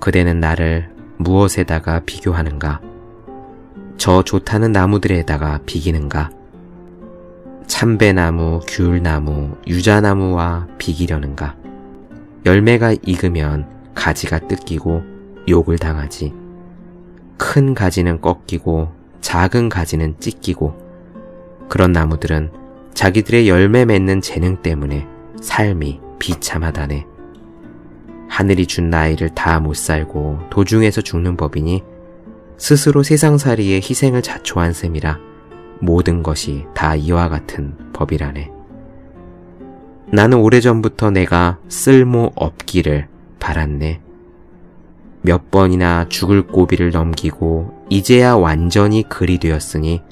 그대는 0.00 0.40
나를 0.40 0.90
무엇에다가 1.16 2.00
비교하는가? 2.04 2.80
저 3.96 4.22
좋다는 4.22 4.72
나무들에다가 4.72 5.60
비기는가? 5.64 6.30
참배나무, 7.68 8.60
귤나무, 8.66 9.56
유자나무와 9.68 10.66
비기려는가? 10.76 11.54
열매가 12.44 12.96
익으면 13.02 13.66
가지가 13.94 14.40
뜯기고 14.48 15.02
욕을 15.48 15.78
당하지. 15.78 16.34
큰 17.38 17.74
가지는 17.74 18.20
꺾이고 18.20 18.92
작은 19.20 19.68
가지는 19.68 20.16
찢기고 20.18 20.74
그런 21.68 21.92
나무들은 21.92 22.50
자기들의 22.92 23.48
열매 23.48 23.84
맺는 23.84 24.20
재능 24.20 24.60
때문에 24.62 25.06
삶이 25.40 26.03
비참하다네. 26.18 27.06
하늘이 28.28 28.66
준 28.66 28.90
나이를 28.90 29.30
다 29.30 29.60
못 29.60 29.76
살고 29.76 30.40
도중에서 30.50 31.02
죽는 31.02 31.36
법이니 31.36 31.82
스스로 32.56 33.02
세상살이에 33.02 33.76
희생을 33.76 34.22
자초한 34.22 34.72
셈이라 34.72 35.18
모든 35.80 36.22
것이 36.22 36.64
다 36.74 36.94
이와 36.94 37.28
같은 37.28 37.76
법이라네. 37.92 38.50
나는 40.12 40.38
오래전부터 40.38 41.10
내가 41.10 41.58
쓸모 41.68 42.32
없기를 42.34 43.08
바랐네. 43.40 44.00
몇 45.22 45.50
번이나 45.50 46.06
죽을 46.08 46.46
고비를 46.46 46.90
넘기고 46.90 47.84
이제야 47.88 48.34
완전히 48.34 49.02
글이 49.08 49.38
되었으니 49.38 50.02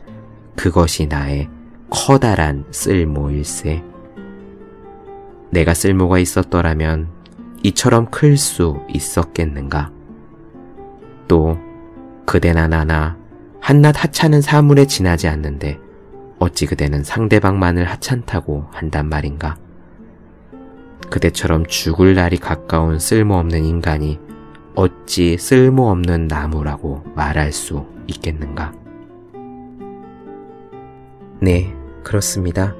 그것이 0.56 1.06
나의 1.06 1.48
커다란 1.90 2.64
쓸모일세. 2.70 3.82
내가 5.52 5.74
쓸모가 5.74 6.18
있었더라면 6.18 7.08
이처럼 7.62 8.10
클 8.10 8.36
수 8.38 8.80
있었겠는가? 8.88 9.92
또 11.28 11.58
그대나 12.24 12.68
나나 12.68 13.18
한낱 13.60 14.02
하찮은 14.02 14.40
사물에 14.40 14.86
지나지 14.86 15.28
않는데 15.28 15.78
어찌 16.38 16.66
그대는 16.66 17.04
상대방만을 17.04 17.84
하찮다고 17.84 18.66
한단 18.72 19.08
말인가? 19.08 19.56
그대처럼 21.10 21.66
죽을 21.66 22.14
날이 22.14 22.38
가까운 22.38 22.98
쓸모없는 22.98 23.64
인간이 23.64 24.18
어찌 24.74 25.36
쓸모없는 25.36 26.28
나무라고 26.28 27.04
말할 27.14 27.52
수 27.52 27.86
있겠는가? 28.06 28.72
네, 31.40 31.74
그렇습니다. 32.02 32.74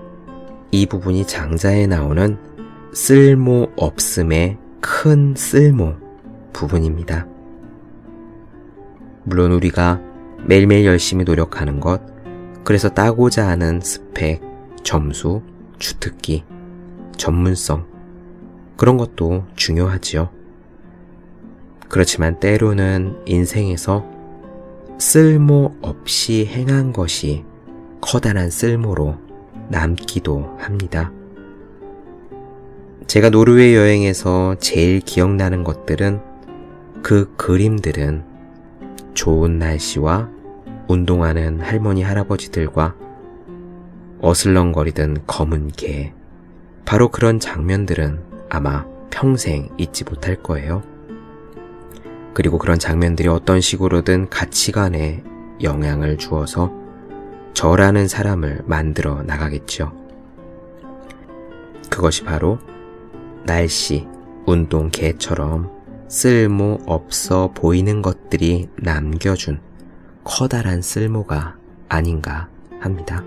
이 0.70 0.87
부분이 0.87 1.26
장자에 1.26 1.87
나오는 1.87 2.38
쓸모 2.94 3.72
없음의 3.76 4.58
큰 4.83 5.35
쓸모 5.35 5.94
부분입니다. 6.52 7.27
물론 9.25 9.52
우리가 9.52 9.98
매일매일 10.44 10.85
열심히 10.85 11.25
노력하는 11.25 11.81
것, 11.81 12.02
그래서 12.64 12.90
따고자 12.90 13.48
하는 13.48 13.81
스펙, 13.81 14.42
점수, 14.83 15.40
주특기, 15.79 16.44
전문성, 17.16 17.87
그런 18.77 18.98
것도 18.98 19.46
중요하지요. 19.56 20.29
그렇지만 21.88 22.40
때로는 22.40 23.23
인생에서 23.25 24.04
쓸모 24.98 25.77
없이 25.81 26.44
행한 26.44 26.92
것이 26.92 27.44
커다란 28.02 28.50
쓸모로 28.50 29.16
남기도 29.71 30.54
합니다. 30.58 31.10
제가 33.13 33.29
노르웨이 33.29 33.75
여행에서 33.75 34.56
제일 34.58 35.00
기억나는 35.00 35.65
것들은 35.65 36.23
그 37.02 37.31
그림들은 37.37 38.25
좋은 39.13 39.58
날씨와 39.58 40.31
운동하는 40.88 41.60
할머니 41.60 42.02
할아버지들과 42.02 42.94
어슬렁거리던 44.19 45.25
검은 45.27 45.73
개. 45.77 46.15
바로 46.87 47.10
그런 47.10 47.38
장면들은 47.38 48.23
아마 48.48 48.87
평생 49.10 49.69
잊지 49.77 50.04
못할 50.04 50.37
거예요. 50.37 50.83
그리고 52.33 52.56
그런 52.56 52.79
장면들이 52.79 53.29
어떤 53.29 53.60
식으로든 53.60 54.31
가치관에 54.31 55.23
영향을 55.63 56.17
주어서 56.17 56.73
저라는 57.52 58.08
사람을 58.08 58.63
만들어 58.65 59.23
나가겠죠. 59.23 59.92
그것이 61.90 62.25
바로 62.25 62.58
날씨, 63.44 64.06
운동 64.46 64.90
개처럼 64.90 65.70
쓸모 66.08 66.78
없어 66.86 67.52
보이는 67.54 68.02
것들이 68.02 68.68
남겨준 68.76 69.60
커다란 70.24 70.82
쓸모가 70.82 71.56
아닌가 71.88 72.48
합니다. 72.80 73.24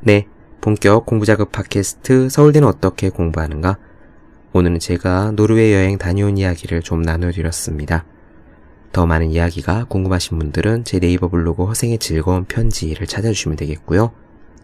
네, 0.00 0.28
본격 0.64 1.04
공부자극 1.04 1.52
팟캐스트 1.52 2.30
서울대는 2.30 2.66
어떻게 2.66 3.10
공부하는가? 3.10 3.76
오늘은 4.54 4.78
제가 4.78 5.32
노르웨이 5.32 5.74
여행 5.74 5.98
다녀온 5.98 6.38
이야기를 6.38 6.80
좀 6.80 7.02
나눠드렸습니다. 7.02 8.06
더 8.90 9.04
많은 9.04 9.30
이야기가 9.30 9.84
궁금하신 9.90 10.38
분들은 10.38 10.84
제 10.84 11.00
네이버 11.00 11.28
블로그 11.28 11.66
허생의 11.66 11.98
즐거운 11.98 12.46
편지를 12.46 13.06
찾아주시면 13.06 13.58
되겠고요. 13.58 14.12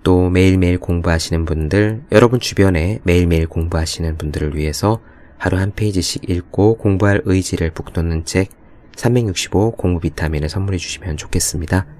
또 0.02 0.30
매일매일 0.30 0.78
공부하시는 0.78 1.44
분들, 1.44 2.04
여러분 2.12 2.40
주변에 2.40 3.00
매일매일 3.02 3.46
공부하시는 3.46 4.16
분들을 4.16 4.56
위해서 4.56 5.02
하루 5.36 5.58
한 5.58 5.70
페이지씩 5.70 6.30
읽고 6.30 6.78
공부할 6.78 7.20
의지를 7.26 7.72
북돋는 7.72 8.24
책 8.24 8.48
365 8.96 9.72
공부 9.72 10.00
비타민을 10.00 10.48
선물해 10.48 10.78
주시면 10.78 11.18
좋겠습니다. 11.18 11.99